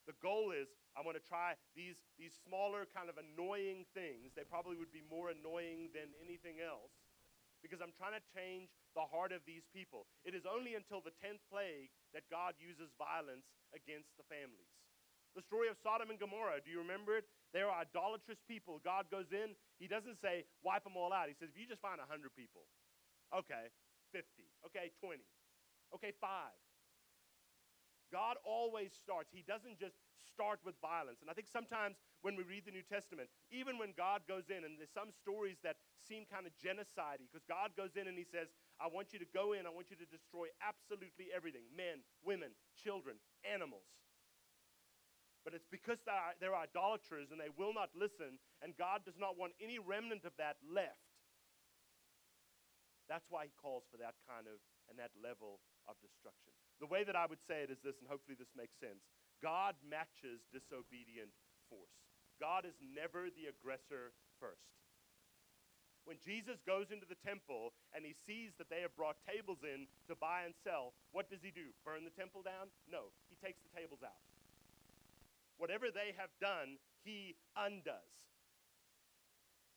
the 0.04 0.18
goal 0.20 0.52
is 0.52 0.68
I 0.98 1.06
want 1.06 1.16
to 1.16 1.24
try 1.24 1.56
these, 1.78 2.02
these 2.18 2.36
smaller, 2.44 2.90
kind 2.90 3.08
of 3.08 3.22
annoying 3.22 3.86
things. 3.94 4.34
They 4.36 4.44
probably 4.44 4.76
would 4.76 4.92
be 4.92 5.06
more 5.06 5.30
annoying 5.32 5.94
than 5.96 6.12
anything 6.20 6.60
else 6.60 6.92
because 7.62 7.84
I'm 7.84 7.96
trying 7.96 8.16
to 8.16 8.26
change 8.34 8.72
the 8.96 9.06
heart 9.06 9.32
of 9.32 9.44
these 9.44 9.68
people. 9.70 10.08
It 10.24 10.34
is 10.34 10.48
only 10.48 10.76
until 10.76 11.04
the 11.04 11.16
10th 11.20 11.44
plague 11.52 11.92
that 12.16 12.28
God 12.32 12.56
uses 12.58 12.92
violence 12.98 13.48
against 13.76 14.16
the 14.18 14.26
families. 14.28 14.72
The 15.36 15.46
story 15.46 15.70
of 15.70 15.78
Sodom 15.82 16.10
and 16.10 16.20
Gomorrah, 16.20 16.60
do 16.64 16.72
you 16.72 16.80
remember 16.80 17.18
it? 17.18 17.26
They 17.54 17.62
are 17.62 17.72
idolatrous 17.74 18.42
people. 18.48 18.82
God 18.84 19.06
goes 19.10 19.32
in, 19.32 19.54
He 19.78 19.88
doesn't 19.88 20.18
say, 20.22 20.46
wipe 20.64 20.84
them 20.84 20.98
all 20.98 21.14
out. 21.14 21.30
He 21.30 21.38
says, 21.38 21.50
if 21.54 21.58
you 21.58 21.70
just 21.70 21.82
find 21.82 22.02
100 22.02 22.10
people, 22.34 22.66
okay, 23.34 23.70
50, 24.12 24.26
okay, 24.66 24.92
20, 25.02 25.22
okay, 25.96 26.14
5. 26.20 26.30
God 28.12 28.42
always 28.42 28.90
starts. 28.90 29.30
He 29.30 29.46
doesn't 29.46 29.78
just 29.78 29.94
start 30.18 30.60
with 30.66 30.74
violence. 30.82 31.22
And 31.22 31.30
I 31.30 31.38
think 31.38 31.46
sometimes 31.46 32.02
when 32.26 32.34
we 32.34 32.42
read 32.42 32.66
the 32.66 32.74
New 32.74 32.86
Testament, 32.86 33.30
even 33.54 33.78
when 33.78 33.94
God 33.94 34.26
goes 34.26 34.50
in, 34.50 34.66
and 34.66 34.82
there's 34.82 34.94
some 34.94 35.14
stories 35.14 35.62
that 35.62 35.78
seem 36.02 36.26
kind 36.26 36.50
of 36.50 36.54
genocide 36.58 37.22
because 37.22 37.46
God 37.46 37.78
goes 37.78 37.94
in 37.94 38.10
and 38.10 38.18
He 38.18 38.26
says, 38.26 38.50
I 38.82 38.90
want 38.90 39.14
you 39.14 39.22
to 39.22 39.30
go 39.30 39.54
in, 39.54 39.70
I 39.70 39.74
want 39.74 39.94
you 39.94 39.98
to 40.02 40.10
destroy 40.10 40.50
absolutely 40.58 41.30
everything 41.30 41.70
men, 41.70 42.02
women, 42.26 42.58
children, 42.74 43.22
animals. 43.46 43.86
But 45.44 45.56
it's 45.56 45.68
because 45.72 45.98
they're, 46.04 46.36
they're 46.40 46.58
idolaters 46.58 47.32
and 47.32 47.40
they 47.40 47.52
will 47.56 47.74
not 47.74 47.90
listen, 47.96 48.38
and 48.62 48.76
God 48.76 49.08
does 49.08 49.18
not 49.18 49.40
want 49.40 49.56
any 49.64 49.80
remnant 49.80 50.28
of 50.28 50.36
that 50.38 50.60
left. 50.68 51.00
That's 53.08 53.26
why 53.32 53.50
He 53.50 53.54
calls 53.58 53.88
for 53.90 53.98
that 53.98 54.20
kind 54.28 54.46
of 54.46 54.60
and 54.92 55.00
that 55.00 55.16
level 55.18 55.62
of 55.90 55.98
destruction. 56.04 56.54
The 56.82 56.90
way 56.90 57.02
that 57.06 57.16
I 57.16 57.26
would 57.26 57.42
say 57.46 57.66
it 57.66 57.74
is 57.74 57.82
this, 57.82 57.98
and 58.02 58.10
hopefully 58.10 58.38
this 58.38 58.52
makes 58.54 58.78
sense 58.78 59.02
God 59.40 59.80
matches 59.86 60.44
disobedient 60.52 61.32
force. 61.72 61.96
God 62.40 62.64
is 62.68 62.76
never 62.80 63.32
the 63.32 63.52
aggressor 63.52 64.16
first. 64.40 64.80
When 66.08 66.18
Jesus 66.24 66.58
goes 66.64 66.90
into 66.90 67.06
the 67.06 67.20
temple 67.22 67.76
and 67.94 68.02
he 68.02 68.16
sees 68.26 68.56
that 68.58 68.72
they 68.72 68.82
have 68.82 68.96
brought 68.96 69.20
tables 69.28 69.62
in 69.62 69.86
to 70.08 70.16
buy 70.16 70.48
and 70.48 70.56
sell, 70.64 70.96
what 71.12 71.30
does 71.30 71.44
he 71.44 71.52
do? 71.52 71.76
Burn 71.86 72.08
the 72.08 72.16
temple 72.16 72.42
down? 72.42 72.72
No, 72.90 73.14
he 73.30 73.38
takes 73.38 73.62
the 73.62 73.70
tables 73.76 74.02
out. 74.02 74.29
Whatever 75.60 75.92
they 75.92 76.16
have 76.16 76.32
done, 76.40 76.80
he 77.04 77.36
undoes. 77.56 78.16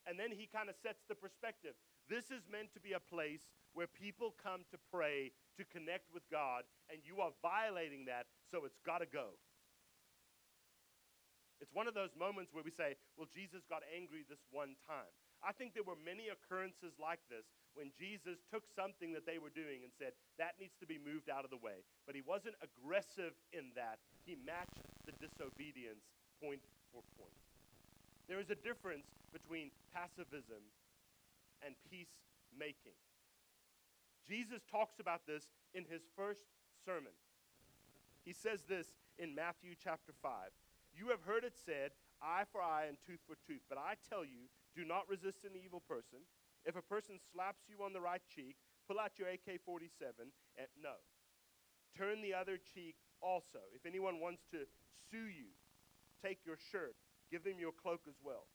And 0.07 0.19
then 0.19 0.31
he 0.31 0.47
kind 0.47 0.71
of 0.71 0.79
sets 0.79 1.03
the 1.11 1.19
perspective. 1.19 1.75
This 2.09 2.31
is 2.31 2.47
meant 2.51 2.73
to 2.75 2.81
be 2.81 2.95
a 2.95 3.03
place 3.03 3.51
where 3.75 3.87
people 3.91 4.35
come 4.39 4.63
to 4.71 4.79
pray, 4.91 5.35
to 5.59 5.65
connect 5.67 6.11
with 6.15 6.23
God, 6.31 6.63
and 6.91 7.03
you 7.03 7.19
are 7.19 7.35
violating 7.43 8.07
that, 8.07 8.27
so 8.51 8.65
it's 8.65 8.79
got 8.87 8.99
to 8.99 9.07
go. 9.07 9.39
It's 11.63 11.71
one 11.75 11.87
of 11.87 11.95
those 11.95 12.15
moments 12.19 12.51
where 12.51 12.67
we 12.67 12.75
say, 12.75 12.99
well, 13.15 13.31
Jesus 13.31 13.63
got 13.71 13.87
angry 13.95 14.27
this 14.27 14.43
one 14.51 14.75
time. 14.83 15.15
I 15.43 15.55
think 15.55 15.75
there 15.75 15.87
were 15.87 15.99
many 15.99 16.27
occurrences 16.31 16.99
like 16.99 17.23
this 17.31 17.47
when 17.75 17.91
Jesus 17.97 18.41
took 18.53 18.65
something 18.77 19.13
that 19.13 19.25
they 19.25 19.41
were 19.41 19.53
doing 19.53 19.85
and 19.85 19.93
said, 19.97 20.13
that 20.37 20.61
needs 20.61 20.77
to 20.81 20.87
be 20.87 21.01
moved 21.01 21.33
out 21.33 21.45
of 21.45 21.51
the 21.51 21.61
way. 21.61 21.85
But 22.05 22.15
he 22.15 22.23
wasn't 22.23 22.57
aggressive 22.61 23.33
in 23.53 23.73
that, 23.77 23.99
he 24.25 24.37
matched 24.37 24.85
the 25.09 25.17
disobedience 25.17 26.05
point 26.43 26.61
for 26.93 27.01
point. 27.17 27.37
There 28.29 28.41
is 28.41 28.51
a 28.51 28.59
difference 28.59 29.09
between 29.33 29.73
pacifism 29.93 30.63
and 31.65 31.75
peacemaking. 31.89 32.97
Jesus 34.29 34.63
talks 34.71 35.01
about 35.01 35.27
this 35.27 35.49
in 35.75 35.85
his 35.89 36.03
first 36.17 36.47
sermon. 36.85 37.13
He 38.25 38.33
says 38.33 38.63
this 38.69 38.87
in 39.19 39.35
Matthew 39.35 39.75
chapter 39.75 40.13
5. 40.23 40.51
You 40.95 41.09
have 41.09 41.23
heard 41.27 41.45
it 41.45 41.55
said, 41.57 41.91
eye 42.23 42.45
for 42.53 42.63
eye 42.63 42.87
and 42.87 42.97
tooth 43.07 43.21
for 43.27 43.35
tooth. 43.47 43.63
But 43.69 43.79
I 43.79 43.95
tell 44.09 44.25
you, 44.25 44.47
do 44.77 44.85
not 44.85 45.09
resist 45.09 45.45
an 45.45 45.59
evil 45.59 45.81
person. 45.81 46.23
If 46.65 46.77
a 46.77 46.83
person 46.83 47.19
slaps 47.33 47.67
you 47.67 47.85
on 47.85 47.93
the 47.93 48.01
right 48.01 48.23
cheek, 48.31 48.57
pull 48.87 49.01
out 49.01 49.19
your 49.19 49.29
AK 49.29 49.61
47 49.65 49.91
and 50.57 50.69
no. 50.81 50.95
Turn 51.97 52.23
the 52.23 52.35
other 52.35 52.57
cheek 52.57 52.97
also. 53.21 53.61
If 53.75 53.85
anyone 53.85 54.21
wants 54.21 54.43
to 54.53 54.65
sue 55.11 55.29
you, 55.29 55.53
take 56.23 56.39
your 56.47 56.57
shirt, 56.71 56.95
give 57.31 57.45
them 57.45 57.59
your 57.59 57.73
cloak 57.73 58.07
as 58.09 58.17
well. 58.23 58.47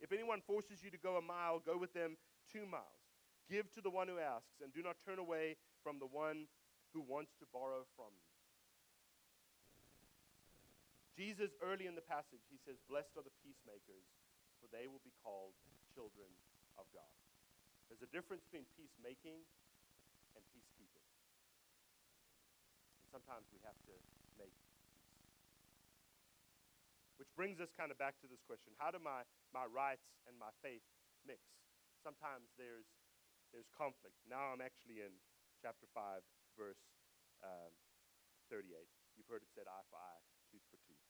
If 0.00 0.10
anyone 0.10 0.42
forces 0.42 0.82
you 0.82 0.90
to 0.90 0.98
go 0.98 1.16
a 1.16 1.22
mile, 1.22 1.62
go 1.62 1.78
with 1.78 1.94
them 1.94 2.16
two 2.50 2.66
miles. 2.66 3.06
Give 3.46 3.70
to 3.74 3.80
the 3.80 3.90
one 3.92 4.08
who 4.08 4.18
asks, 4.18 4.58
and 4.64 4.72
do 4.72 4.82
not 4.82 4.96
turn 5.06 5.18
away 5.18 5.56
from 5.84 5.98
the 5.98 6.10
one 6.10 6.50
who 6.90 7.02
wants 7.04 7.36
to 7.38 7.46
borrow 7.52 7.86
from 7.94 8.10
you. 8.16 8.32
Jesus, 11.12 11.52
early 11.60 11.86
in 11.86 11.94
the 11.94 12.02
passage, 12.02 12.42
he 12.48 12.58
says, 12.64 12.80
Blessed 12.88 13.14
are 13.14 13.22
the 13.22 13.36
peacemakers, 13.44 14.08
for 14.58 14.66
they 14.72 14.88
will 14.88 15.02
be 15.04 15.12
called 15.20 15.52
children 15.92 16.32
of 16.80 16.88
God. 16.90 17.21
There's 17.92 18.08
a 18.08 18.16
difference 18.16 18.40
between 18.48 18.64
peacemaking 18.72 19.44
and 20.32 20.40
peacekeeping. 20.48 21.04
And 22.96 23.04
sometimes 23.12 23.44
we 23.52 23.60
have 23.68 23.76
to 23.84 23.92
make 24.40 24.56
peace. 24.56 25.36
Which 27.20 27.28
brings 27.36 27.60
us 27.60 27.68
kind 27.76 27.92
of 27.92 28.00
back 28.00 28.16
to 28.24 28.26
this 28.32 28.40
question 28.48 28.72
how 28.80 28.88
do 28.88 28.96
my, 28.96 29.28
my 29.52 29.68
rights 29.68 30.08
and 30.24 30.32
my 30.40 30.48
faith 30.64 30.80
mix? 31.28 31.44
Sometimes 32.00 32.48
there's 32.56 32.88
there's 33.52 33.68
conflict. 33.76 34.16
Now 34.24 34.56
I'm 34.56 34.64
actually 34.64 35.04
in 35.04 35.12
chapter 35.60 35.84
5, 35.92 36.24
verse 36.56 36.80
um, 37.44 37.76
38. 38.48 38.72
You've 39.20 39.28
heard 39.28 39.44
it 39.44 39.52
said 39.52 39.68
eye 39.68 39.84
for 39.92 40.00
eye, 40.00 40.24
tooth 40.48 40.64
for 40.72 40.80
tooth. 40.88 41.04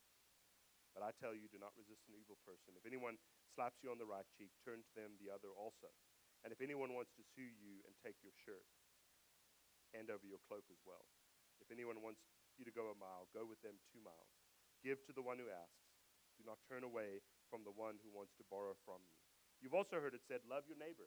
But 0.98 1.06
I 1.06 1.14
tell 1.14 1.30
you, 1.30 1.46
do 1.46 1.62
not 1.62 1.78
resist 1.78 2.10
an 2.10 2.18
evil 2.18 2.42
person. 2.42 2.74
If 2.74 2.82
anyone 2.82 3.22
slaps 3.54 3.78
you 3.86 3.94
on 3.94 4.02
the 4.02 4.10
right 4.10 4.26
cheek, 4.34 4.50
turn 4.66 4.82
to 4.82 4.92
them 4.98 5.14
the 5.22 5.30
other 5.30 5.54
also. 5.54 5.94
And 6.42 6.50
if 6.50 6.58
anyone 6.58 6.90
wants 6.92 7.14
to 7.14 7.22
sue 7.22 7.46
you 7.46 7.82
and 7.86 7.94
take 8.02 8.18
your 8.22 8.34
shirt, 8.34 8.66
hand 9.94 10.10
over 10.10 10.26
your 10.26 10.42
cloak 10.50 10.66
as 10.72 10.82
well. 10.82 11.06
If 11.62 11.70
anyone 11.70 12.02
wants 12.02 12.22
you 12.58 12.66
to 12.66 12.74
go 12.74 12.90
a 12.90 12.98
mile, 12.98 13.30
go 13.30 13.46
with 13.46 13.62
them 13.62 13.78
two 13.94 14.02
miles. 14.02 14.34
Give 14.82 14.98
to 15.06 15.14
the 15.14 15.22
one 15.22 15.38
who 15.38 15.46
asks. 15.46 15.86
Do 16.34 16.42
not 16.42 16.58
turn 16.66 16.82
away 16.82 17.22
from 17.46 17.62
the 17.62 17.74
one 17.74 18.02
who 18.02 18.10
wants 18.10 18.34
to 18.40 18.44
borrow 18.50 18.74
from 18.82 19.04
you. 19.06 19.14
You've 19.62 19.78
also 19.78 20.02
heard 20.02 20.16
it 20.16 20.26
said, 20.26 20.42
love 20.42 20.66
your 20.66 20.80
neighbor 20.80 21.06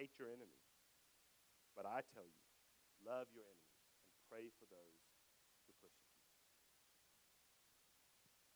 Hate 0.00 0.16
your 0.16 0.32
enemy. 0.32 0.56
But 1.76 1.84
I 1.84 2.00
tell 2.16 2.24
you, 2.24 2.40
love 3.04 3.28
your 3.36 3.44
enemies 3.44 4.00
and 4.08 4.16
pray 4.32 4.48
for 4.56 4.64
those 4.64 5.04
who 5.68 5.76
persecute 5.76 6.24
you. 6.24 6.40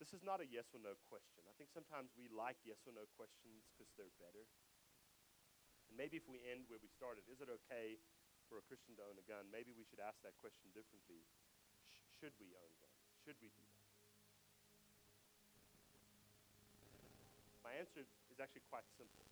This 0.00 0.16
is 0.16 0.24
not 0.24 0.40
a 0.40 0.48
yes 0.48 0.72
or 0.72 0.80
no 0.80 0.96
question. 1.12 1.44
I 1.44 1.52
think 1.60 1.68
sometimes 1.68 2.16
we 2.16 2.32
like 2.32 2.56
yes 2.64 2.80
or 2.88 2.96
no 2.96 3.04
questions 3.12 3.68
because 3.76 3.92
they're 4.00 4.16
better. 4.16 4.48
And 5.94 6.02
maybe 6.02 6.18
if 6.18 6.26
we 6.26 6.42
end 6.50 6.66
where 6.66 6.82
we 6.82 6.90
started, 6.90 7.22
is 7.30 7.38
it 7.38 7.46
okay 7.46 8.02
for 8.50 8.58
a 8.58 8.66
Christian 8.66 8.98
to 8.98 9.06
own 9.06 9.14
a 9.14 9.22
gun? 9.30 9.46
Maybe 9.54 9.70
we 9.70 9.86
should 9.86 10.02
ask 10.02 10.18
that 10.26 10.34
question 10.42 10.66
differently. 10.74 11.22
Sh- 11.86 12.02
should 12.18 12.34
we 12.42 12.50
own 12.58 12.72
guns? 12.82 12.98
Should 13.22 13.38
we 13.38 13.54
do 13.54 13.62
that? 13.62 13.86
My 17.62 17.78
answer 17.78 18.02
is 18.02 18.42
actually 18.42 18.66
quite 18.66 18.82
simple. 18.98 19.22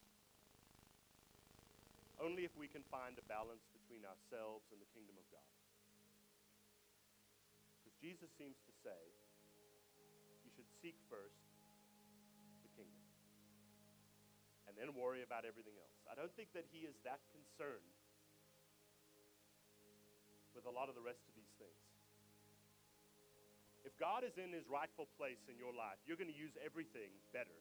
Only 2.22 2.46
if 2.46 2.54
we 2.54 2.70
can 2.70 2.86
find 2.94 3.18
a 3.18 3.26
balance 3.26 3.66
between 3.74 4.06
ourselves 4.06 4.70
and 4.70 4.78
the 4.78 4.86
kingdom 4.94 5.18
of 5.18 5.26
God. 5.34 5.50
Because 7.82 7.98
Jesus 7.98 8.30
seems 8.38 8.62
to 8.70 8.72
say 8.86 9.02
you 10.46 10.50
should 10.54 10.70
seek 10.78 10.94
first 11.10 11.42
the 12.62 12.70
kingdom 12.78 13.02
and 14.70 14.78
then 14.78 14.94
worry 14.94 15.26
about 15.26 15.42
everything 15.44 15.74
else. 15.76 16.01
I 16.12 16.14
don't 16.14 16.32
think 16.36 16.52
that 16.52 16.68
he 16.68 16.84
is 16.84 16.92
that 17.08 17.24
concerned 17.32 17.96
with 20.52 20.68
a 20.68 20.72
lot 20.72 20.92
of 20.92 20.94
the 20.94 21.00
rest 21.00 21.24
of 21.24 21.32
these 21.32 21.48
things. 21.56 21.80
If 23.88 23.96
God 23.96 24.20
is 24.20 24.36
in 24.36 24.52
his 24.52 24.68
rightful 24.68 25.08
place 25.16 25.40
in 25.48 25.56
your 25.56 25.72
life, 25.72 25.96
you're 26.04 26.20
going 26.20 26.28
to 26.28 26.36
use 26.36 26.52
everything 26.60 27.08
better. 27.32 27.56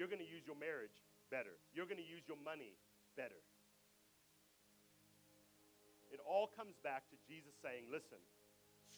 You're 0.00 0.08
going 0.08 0.24
to 0.24 0.26
use 0.26 0.48
your 0.48 0.56
marriage 0.56 1.04
better. 1.28 1.60
You're 1.76 1.86
going 1.86 2.00
to 2.00 2.08
use 2.08 2.24
your 2.24 2.40
money 2.40 2.72
better. 3.14 3.38
It 6.08 6.24
all 6.24 6.48
comes 6.48 6.80
back 6.80 7.04
to 7.12 7.16
Jesus 7.28 7.52
saying, 7.60 7.92
listen, 7.92 8.18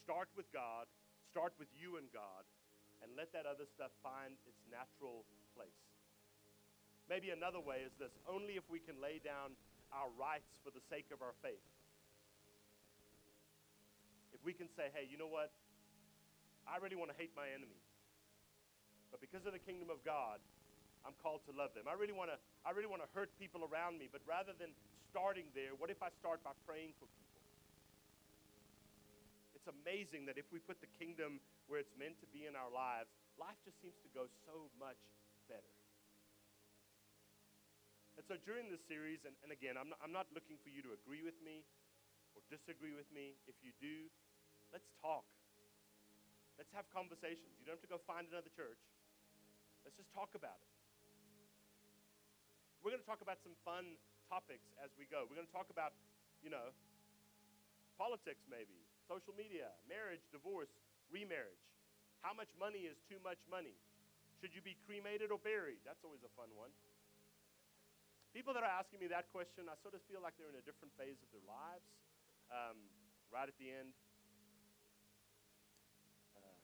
start 0.07 0.31
with 0.39 0.47
God, 0.55 0.87
Start 1.31 1.55
with 1.63 1.71
you 1.79 1.95
and 1.95 2.11
God 2.11 2.43
and 3.07 3.15
let 3.15 3.31
that 3.39 3.47
other 3.47 3.63
stuff 3.63 3.95
find 4.03 4.35
its 4.51 4.59
natural 4.67 5.23
place. 5.55 5.90
Maybe 7.11 7.35
another 7.35 7.59
way 7.59 7.83
is 7.83 7.91
this 7.99 8.15
only 8.31 8.55
if 8.55 8.63
we 8.71 8.79
can 8.79 8.95
lay 9.03 9.19
down 9.19 9.59
our 9.91 10.07
rights 10.15 10.55
for 10.63 10.71
the 10.71 10.79
sake 10.87 11.11
of 11.11 11.19
our 11.27 11.35
faith. 11.43 11.67
If 14.31 14.39
we 14.47 14.55
can 14.55 14.71
say, 14.79 14.95
hey, 14.95 15.11
you 15.11 15.19
know 15.19 15.27
what? 15.27 15.51
I 16.71 16.79
really 16.79 16.95
want 16.95 17.11
to 17.11 17.19
hate 17.19 17.35
my 17.35 17.51
enemy. 17.51 17.83
But 19.11 19.19
because 19.19 19.43
of 19.43 19.51
the 19.51 19.59
kingdom 19.59 19.91
of 19.91 19.99
God, 20.07 20.39
I'm 21.03 21.19
called 21.19 21.43
to 21.51 21.53
love 21.53 21.75
them. 21.75 21.91
I 21.91 21.99
really 21.99 22.15
want 22.15 22.31
to 22.31 22.39
I 22.63 22.71
really 22.71 22.87
want 22.87 23.03
to 23.03 23.11
hurt 23.11 23.35
people 23.43 23.67
around 23.67 23.99
me, 23.99 24.07
but 24.07 24.23
rather 24.23 24.55
than 24.55 24.71
starting 25.11 25.51
there, 25.51 25.75
what 25.75 25.91
if 25.91 25.99
I 26.05 26.15
start 26.23 26.47
by 26.47 26.55
praying 26.63 26.95
for 27.03 27.11
people? 27.11 27.43
It's 29.59 29.67
amazing 29.67 30.31
that 30.31 30.39
if 30.39 30.47
we 30.55 30.63
put 30.63 30.79
the 30.79 30.93
kingdom 30.95 31.43
where 31.67 31.83
it's 31.83 31.93
meant 31.99 32.23
to 32.23 32.29
be 32.31 32.47
in 32.47 32.55
our 32.55 32.71
lives, 32.71 33.11
life 33.35 33.59
just 33.67 33.83
seems 33.83 33.99
to 34.07 34.11
go 34.15 34.31
so 34.47 34.71
much 34.79 35.01
better. 35.51 35.80
And 38.21 38.29
so 38.29 38.37
during 38.45 38.69
this 38.69 38.85
series, 38.85 39.25
and, 39.25 39.33
and 39.41 39.49
again, 39.49 39.81
I'm 39.81 39.89
not, 39.89 39.97
I'm 40.05 40.13
not 40.13 40.29
looking 40.37 40.61
for 40.61 40.69
you 40.69 40.85
to 40.85 40.93
agree 40.93 41.25
with 41.25 41.41
me 41.41 41.65
or 42.37 42.45
disagree 42.53 42.93
with 42.93 43.09
me. 43.09 43.41
If 43.49 43.57
you 43.65 43.73
do, 43.81 44.13
let's 44.77 44.85
talk. 45.01 45.25
Let's 46.61 46.69
have 46.77 46.85
conversations. 46.93 47.57
You 47.57 47.65
don't 47.65 47.81
have 47.81 47.87
to 47.89 47.89
go 47.89 47.97
find 48.05 48.29
another 48.29 48.53
church. 48.53 48.77
Let's 49.89 49.97
just 49.97 50.13
talk 50.13 50.37
about 50.37 50.61
it. 50.61 50.69
We're 52.85 52.93
going 52.93 53.01
to 53.01 53.09
talk 53.09 53.25
about 53.25 53.41
some 53.41 53.57
fun 53.65 53.97
topics 54.29 54.69
as 54.85 54.93
we 55.01 55.09
go. 55.09 55.25
We're 55.25 55.41
going 55.41 55.49
to 55.49 55.57
talk 55.57 55.73
about, 55.73 55.97
you 56.45 56.53
know, 56.53 56.77
politics 57.97 58.45
maybe, 58.53 58.85
social 59.09 59.33
media, 59.33 59.73
marriage, 59.89 60.29
divorce, 60.29 60.69
remarriage. 61.09 61.65
How 62.21 62.37
much 62.37 62.53
money 62.61 62.85
is 62.85 63.01
too 63.09 63.17
much 63.25 63.41
money? 63.49 63.81
Should 64.45 64.53
you 64.53 64.61
be 64.61 64.77
cremated 64.85 65.33
or 65.33 65.41
buried? 65.41 65.81
That's 65.89 66.05
always 66.05 66.21
a 66.21 66.33
fun 66.37 66.53
one. 66.53 66.69
People 68.31 68.55
that 68.55 68.63
are 68.63 68.75
asking 68.79 69.03
me 69.03 69.11
that 69.11 69.27
question, 69.35 69.67
I 69.67 69.75
sort 69.83 69.99
of 69.99 70.03
feel 70.07 70.23
like 70.23 70.39
they're 70.39 70.51
in 70.51 70.59
a 70.59 70.63
different 70.63 70.95
phase 70.95 71.19
of 71.19 71.29
their 71.35 71.43
lives. 71.43 71.83
Um, 72.47 72.79
right 73.27 73.51
at 73.51 73.59
the 73.59 73.75
end, 73.75 73.91
uh, 76.39 76.59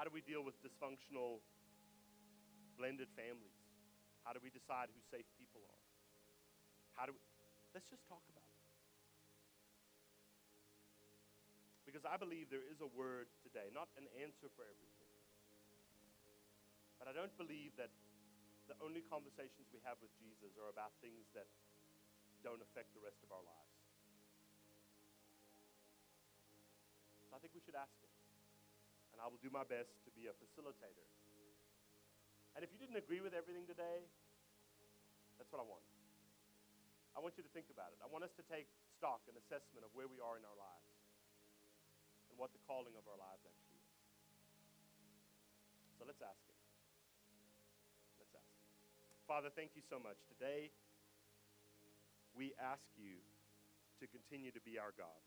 how 0.00 0.08
do 0.08 0.12
we 0.12 0.24
deal 0.24 0.40
with 0.40 0.56
dysfunctional 0.64 1.44
blended 2.80 3.12
families? 3.12 3.52
How 4.24 4.32
do 4.32 4.40
we 4.40 4.48
decide 4.48 4.88
who 4.88 5.00
safe 5.12 5.28
people 5.36 5.60
are? 5.68 5.84
How 6.96 7.04
do 7.04 7.12
we, 7.12 7.20
let's 7.76 7.88
just 7.92 8.04
talk 8.08 8.24
about 8.32 8.44
it. 8.44 8.56
Because 11.84 12.08
I 12.08 12.16
believe 12.16 12.48
there 12.48 12.64
is 12.64 12.80
a 12.80 12.88
word 12.88 13.28
today, 13.44 13.68
not 13.76 13.92
an 14.00 14.08
answer 14.16 14.48
for 14.56 14.64
everything. 14.64 15.12
But 16.96 17.08
I 17.08 17.12
don't 17.12 17.32
believe 17.36 17.76
that 17.76 17.92
the 18.70 18.78
only 18.86 19.02
conversations 19.02 19.66
we 19.74 19.82
have 19.82 19.98
with 19.98 20.14
Jesus 20.22 20.54
are 20.54 20.70
about 20.70 20.94
things 21.02 21.26
that 21.34 21.50
don't 22.46 22.62
affect 22.62 22.94
the 22.94 23.02
rest 23.02 23.18
of 23.26 23.34
our 23.34 23.42
lives. 23.42 23.74
So 27.18 27.34
I 27.34 27.42
think 27.42 27.50
we 27.50 27.58
should 27.66 27.74
ask 27.74 27.90
Him. 27.98 28.14
And 29.10 29.18
I 29.18 29.26
will 29.26 29.42
do 29.42 29.50
my 29.50 29.66
best 29.66 29.90
to 30.06 30.10
be 30.14 30.30
a 30.30 30.34
facilitator. 30.38 31.02
And 32.54 32.62
if 32.62 32.70
you 32.70 32.78
didn't 32.78 32.94
agree 32.94 33.18
with 33.18 33.34
everything 33.34 33.66
today, 33.66 34.06
that's 35.34 35.50
what 35.50 35.58
I 35.58 35.66
want. 35.66 35.82
I 37.14 37.18
want 37.18 37.34
you 37.34 37.42
to 37.42 37.50
think 37.50 37.74
about 37.74 37.90
it. 37.90 37.98
I 37.98 38.06
want 38.06 38.22
us 38.22 38.30
to 38.38 38.44
take 38.46 38.70
stock 38.94 39.26
and 39.26 39.34
assessment 39.34 39.82
of 39.82 39.90
where 39.98 40.06
we 40.06 40.22
are 40.22 40.38
in 40.38 40.46
our 40.46 40.58
lives 40.58 40.94
and 42.30 42.38
what 42.38 42.54
the 42.54 42.62
calling 42.70 42.94
of 42.94 43.02
our 43.10 43.18
lives 43.18 43.42
actually 43.42 43.82
is. 43.82 43.98
So 45.98 46.06
let's 46.06 46.22
ask. 46.22 46.49
Father, 49.30 49.54
thank 49.54 49.78
you 49.78 49.84
so 49.86 50.02
much. 50.02 50.18
Today, 50.26 50.74
we 52.34 52.50
ask 52.58 52.82
you 52.98 53.22
to 54.02 54.10
continue 54.10 54.50
to 54.50 54.58
be 54.66 54.74
our 54.74 54.90
God. 54.98 55.22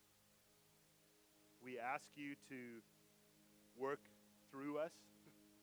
We 1.64 1.80
ask 1.80 2.12
you 2.20 2.36
to 2.52 2.84
work 3.80 4.04
through 4.52 4.76
us 4.84 4.92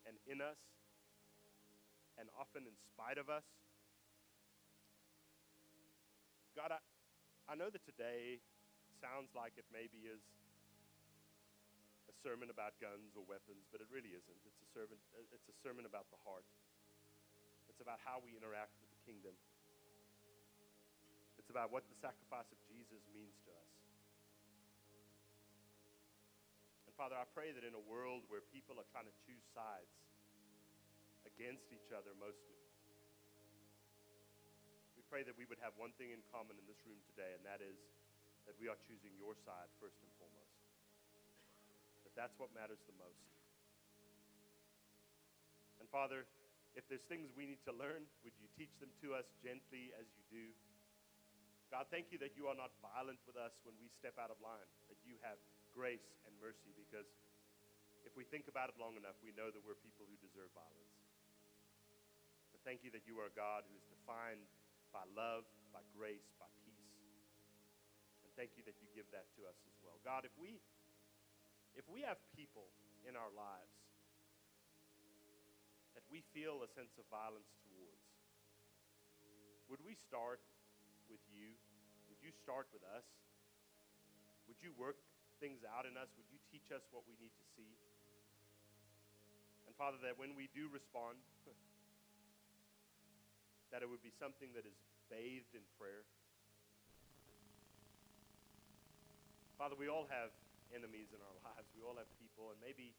and 0.09 0.17
in 0.25 0.41
us, 0.41 0.57
and 2.17 2.33
often 2.33 2.65
in 2.65 2.73
spite 2.89 3.21
of 3.21 3.29
us. 3.29 3.45
God, 6.57 6.73
I, 6.73 6.81
I 7.45 7.53
know 7.53 7.69
that 7.69 7.85
today 7.85 8.41
sounds 8.97 9.29
like 9.37 9.53
it 9.61 9.69
maybe 9.69 10.09
is 10.09 10.25
a 12.09 12.13
sermon 12.25 12.49
about 12.49 12.73
guns 12.81 13.13
or 13.13 13.21
weapons, 13.21 13.69
but 13.69 13.85
it 13.85 13.87
really 13.93 14.17
isn't. 14.17 14.39
It's 14.49 14.61
a 14.65 14.69
sermon, 14.73 14.97
it's 15.29 15.45
a 15.45 15.57
sermon 15.61 15.85
about 15.85 16.09
the 16.09 16.17
heart. 16.25 16.49
About 17.81 17.97
how 18.05 18.21
we 18.21 18.37
interact 18.37 18.77
with 18.77 18.93
the 18.93 19.01
kingdom. 19.09 19.33
It's 21.41 21.49
about 21.49 21.73
what 21.73 21.81
the 21.89 21.97
sacrifice 21.97 22.45
of 22.53 22.61
Jesus 22.69 23.01
means 23.09 23.33
to 23.41 23.51
us. 23.57 23.73
And 26.85 26.93
Father, 26.93 27.17
I 27.17 27.25
pray 27.33 27.49
that 27.49 27.65
in 27.65 27.73
a 27.73 27.81
world 27.81 28.29
where 28.29 28.45
people 28.53 28.77
are 28.77 28.85
trying 28.93 29.09
to 29.09 29.17
choose 29.25 29.41
sides 29.57 29.89
against 31.25 31.73
each 31.73 31.89
other 31.89 32.13
mostly, 32.21 32.61
we 34.93 35.01
pray 35.09 35.25
that 35.25 35.33
we 35.33 35.49
would 35.49 35.57
have 35.65 35.73
one 35.81 35.89
thing 35.97 36.13
in 36.13 36.21
common 36.29 36.61
in 36.61 36.65
this 36.69 36.77
room 36.85 37.01
today, 37.09 37.33
and 37.33 37.41
that 37.49 37.65
is 37.65 37.81
that 38.45 38.53
we 38.61 38.69
are 38.69 38.77
choosing 38.85 39.17
your 39.17 39.33
side 39.41 39.73
first 39.81 39.97
and 40.05 40.11
foremost. 40.21 40.53
That 42.05 42.13
that's 42.13 42.37
what 42.37 42.53
matters 42.53 42.85
the 42.85 42.93
most. 43.01 43.25
And 45.81 45.89
Father, 45.89 46.29
if 46.75 46.87
there's 46.87 47.03
things 47.11 47.31
we 47.35 47.43
need 47.47 47.59
to 47.67 47.75
learn, 47.75 48.07
would 48.23 48.35
you 48.39 48.47
teach 48.55 48.71
them 48.79 48.91
to 49.03 49.11
us 49.15 49.27
gently 49.43 49.91
as 49.99 50.07
you 50.15 50.23
do? 50.31 50.45
God, 51.67 51.87
thank 51.87 52.11
you 52.11 52.19
that 52.19 52.35
you 52.35 52.51
are 52.51 52.55
not 52.55 52.75
violent 52.83 53.19
with 53.23 53.39
us 53.39 53.55
when 53.63 53.75
we 53.79 53.87
step 53.95 54.19
out 54.19 54.31
of 54.31 54.39
line, 54.43 54.67
that 54.91 54.99
you 55.07 55.15
have 55.23 55.39
grace 55.71 56.03
and 56.27 56.35
mercy, 56.43 56.75
because 56.75 57.07
if 58.03 58.11
we 58.19 58.27
think 58.27 58.51
about 58.51 58.67
it 58.67 58.75
long 58.75 58.99
enough, 58.99 59.15
we 59.23 59.31
know 59.35 59.47
that 59.47 59.63
we're 59.63 59.79
people 59.79 60.03
who 60.03 60.19
deserve 60.19 60.51
violence. 60.51 60.95
But 62.51 62.59
thank 62.67 62.83
you 62.83 62.91
that 62.91 63.07
you 63.07 63.15
are 63.23 63.31
a 63.31 63.35
God 63.35 63.63
who 63.71 63.75
is 63.79 63.87
defined 63.87 64.43
by 64.91 65.07
love, 65.15 65.47
by 65.71 65.79
grace, 65.95 66.27
by 66.35 66.51
peace. 66.67 67.31
And 68.27 68.31
thank 68.35 68.59
you 68.59 68.63
that 68.67 68.75
you 68.83 68.91
give 68.91 69.07
that 69.15 69.31
to 69.39 69.47
us 69.47 69.55
as 69.63 69.75
well. 69.79 69.95
God, 70.03 70.27
if 70.27 70.35
we 70.35 70.59
if 71.71 71.87
we 71.87 72.03
have 72.03 72.19
people 72.35 72.67
in 73.07 73.15
our 73.15 73.31
lives 73.31 73.80
we 76.11 76.27
feel 76.35 76.59
a 76.59 76.69
sense 76.75 76.91
of 76.99 77.07
violence 77.07 77.47
towards, 77.63 78.03
would 79.71 79.79
we 79.87 79.95
start 79.95 80.43
with 81.07 81.23
you? 81.31 81.55
Would 82.11 82.19
you 82.19 82.35
start 82.43 82.67
with 82.75 82.83
us? 82.91 83.07
Would 84.51 84.59
you 84.59 84.75
work 84.75 84.99
things 85.39 85.63
out 85.63 85.87
in 85.87 85.95
us? 85.95 86.11
Would 86.19 86.27
you 86.27 86.43
teach 86.51 86.67
us 86.75 86.83
what 86.91 87.07
we 87.07 87.15
need 87.23 87.31
to 87.31 87.45
see? 87.55 87.71
And 89.63 89.71
Father, 89.79 89.95
that 90.03 90.19
when 90.19 90.35
we 90.35 90.51
do 90.51 90.67
respond, 90.67 91.15
that 93.71 93.79
it 93.79 93.87
would 93.87 94.03
be 94.03 94.11
something 94.19 94.51
that 94.51 94.67
is 94.67 94.75
bathed 95.07 95.55
in 95.55 95.63
prayer. 95.79 96.03
Father, 99.55 99.79
we 99.79 99.87
all 99.87 100.11
have 100.11 100.35
enemies 100.75 101.15
in 101.15 101.23
our 101.23 101.37
lives. 101.47 101.71
We 101.71 101.87
all 101.87 101.95
have 101.95 102.11
people, 102.19 102.51
and 102.51 102.59
maybe 102.59 102.91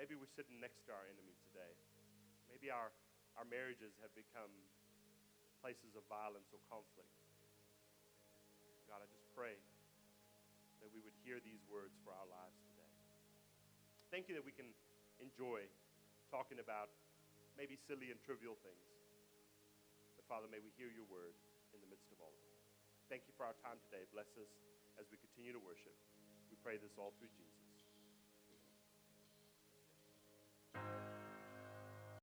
maybe 0.00 0.16
we're 0.16 0.32
sitting 0.32 0.56
next 0.56 0.80
to 0.88 0.96
our 0.96 1.04
enemy 1.04 1.36
today. 1.52 1.76
Maybe 2.50 2.66
our, 2.68 2.90
our 3.38 3.46
marriages 3.46 3.94
have 4.02 4.10
become 4.18 4.50
places 5.62 5.94
of 5.94 6.02
violence 6.10 6.50
or 6.50 6.58
conflict. 6.66 7.14
God, 8.90 9.00
I 9.00 9.06
just 9.06 9.22
pray 9.38 9.54
that 10.82 10.90
we 10.90 10.98
would 10.98 11.14
hear 11.22 11.38
these 11.38 11.62
words 11.70 11.94
for 12.02 12.10
our 12.10 12.26
lives 12.26 12.58
today. 12.74 12.90
Thank 14.10 14.26
you 14.26 14.34
that 14.34 14.42
we 14.42 14.50
can 14.50 14.66
enjoy 15.22 15.62
talking 16.26 16.58
about 16.58 16.90
maybe 17.54 17.78
silly 17.78 18.10
and 18.10 18.18
trivial 18.18 18.58
things. 18.66 18.82
But 20.18 20.26
Father, 20.26 20.50
may 20.50 20.58
we 20.58 20.74
hear 20.74 20.90
your 20.90 21.06
word 21.06 21.38
in 21.70 21.78
the 21.78 21.86
midst 21.86 22.10
of 22.10 22.18
all 22.18 22.34
of 22.34 22.42
it. 22.42 22.58
Thank 23.06 23.30
you 23.30 23.34
for 23.38 23.46
our 23.46 23.54
time 23.62 23.78
today. 23.86 24.02
Bless 24.10 24.30
us 24.34 24.50
as 24.98 25.06
we 25.12 25.22
continue 25.22 25.54
to 25.54 25.62
worship. 25.62 25.94
We 26.50 26.58
pray 26.58 26.82
this 26.82 26.98
all 26.98 27.14
through 27.20 27.30
Jesus. 27.38 27.59